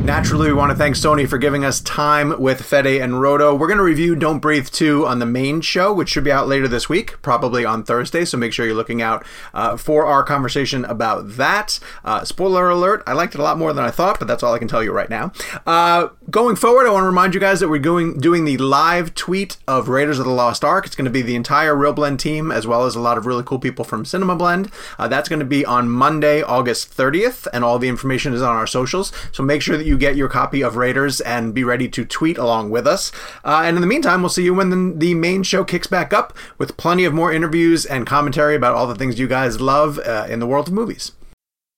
Naturally, 0.07 0.47
we 0.47 0.53
want 0.53 0.71
to 0.71 0.77
thank 0.77 0.95
Sony 0.95 1.27
for 1.27 1.37
giving 1.37 1.65
us 1.65 1.81
time 1.81 2.39
with 2.39 2.61
Fede 2.61 3.01
and 3.01 3.15
Rodo. 3.15 3.59
We're 3.59 3.67
going 3.67 3.77
to 3.77 3.83
review 3.83 4.15
Don't 4.15 4.39
Breathe 4.39 4.69
2 4.69 5.05
on 5.05 5.19
the 5.19 5.25
main 5.25 5.59
show, 5.59 5.93
which 5.93 6.07
should 6.07 6.23
be 6.23 6.31
out 6.31 6.47
later 6.47 6.69
this 6.69 6.87
week, 6.87 7.21
probably 7.21 7.65
on 7.65 7.83
Thursday. 7.83 8.23
So 8.23 8.37
make 8.37 8.53
sure 8.53 8.65
you're 8.65 8.73
looking 8.73 9.01
out 9.01 9.25
uh, 9.53 9.75
for 9.75 10.05
our 10.05 10.23
conversation 10.23 10.85
about 10.85 11.31
that. 11.31 11.81
Uh, 12.05 12.23
spoiler 12.23 12.69
alert, 12.69 13.03
I 13.05 13.11
liked 13.11 13.35
it 13.35 13.39
a 13.39 13.43
lot 13.43 13.57
more 13.57 13.73
than 13.73 13.83
I 13.83 13.91
thought, 13.91 14.17
but 14.17 14.29
that's 14.29 14.43
all 14.43 14.53
I 14.53 14.59
can 14.59 14.69
tell 14.69 14.81
you 14.81 14.93
right 14.93 15.09
now. 15.09 15.33
Uh, 15.65 16.07
going 16.29 16.55
forward, 16.55 16.87
I 16.87 16.91
want 16.93 17.03
to 17.03 17.07
remind 17.07 17.33
you 17.33 17.41
guys 17.41 17.59
that 17.59 17.67
we're 17.67 17.77
going 17.77 18.17
doing 18.17 18.45
the 18.45 18.57
live 18.59 19.13
tweet 19.13 19.57
of 19.67 19.89
Raiders 19.89 20.19
of 20.19 20.25
the 20.25 20.31
Lost 20.31 20.63
Ark. 20.63 20.85
It's 20.85 20.95
going 20.95 21.03
to 21.03 21.11
be 21.11 21.21
the 21.21 21.35
entire 21.35 21.75
ReelBlend 21.75 22.17
team, 22.19 22.49
as 22.49 22.65
well 22.65 22.85
as 22.85 22.95
a 22.95 23.01
lot 23.01 23.17
of 23.17 23.25
really 23.25 23.43
cool 23.43 23.59
people 23.59 23.83
from 23.83 24.05
Cinema 24.05 24.37
Blend. 24.37 24.71
Uh, 24.97 25.09
that's 25.09 25.27
going 25.27 25.39
to 25.39 25.45
be 25.45 25.65
on 25.65 25.89
Monday, 25.89 26.41
August 26.41 26.95
30th, 26.95 27.45
and 27.51 27.65
all 27.65 27.77
the 27.77 27.89
information 27.89 28.31
is 28.31 28.41
on 28.41 28.55
our 28.55 28.67
socials. 28.67 29.11
So 29.33 29.43
make 29.43 29.61
sure 29.61 29.75
that 29.75 29.96
you 29.97 30.07
get 30.07 30.15
your 30.15 30.29
copy 30.29 30.61
of 30.61 30.75
Raiders 30.75 31.19
and 31.21 31.53
be 31.53 31.63
ready 31.63 31.89
to 31.89 32.05
tweet 32.05 32.37
along 32.37 32.69
with 32.69 32.85
us. 32.85 33.11
Uh, 33.43 33.63
and 33.65 33.75
in 33.75 33.81
the 33.81 33.87
meantime, 33.87 34.21
we'll 34.21 34.29
see 34.29 34.43
you 34.43 34.53
when 34.53 34.69
the, 34.69 34.97
the 34.97 35.13
main 35.15 35.41
show 35.43 35.63
kicks 35.63 35.87
back 35.87 36.13
up 36.13 36.37
with 36.57 36.77
plenty 36.77 37.03
of 37.03 37.13
more 37.13 37.33
interviews 37.33 37.85
and 37.85 38.05
commentary 38.05 38.55
about 38.55 38.75
all 38.75 38.85
the 38.85 38.95
things 38.95 39.19
you 39.19 39.27
guys 39.27 39.59
love 39.59 39.97
uh, 39.99 40.27
in 40.29 40.39
the 40.39 40.47
world 40.47 40.67
of 40.67 40.73
movies. 40.73 41.13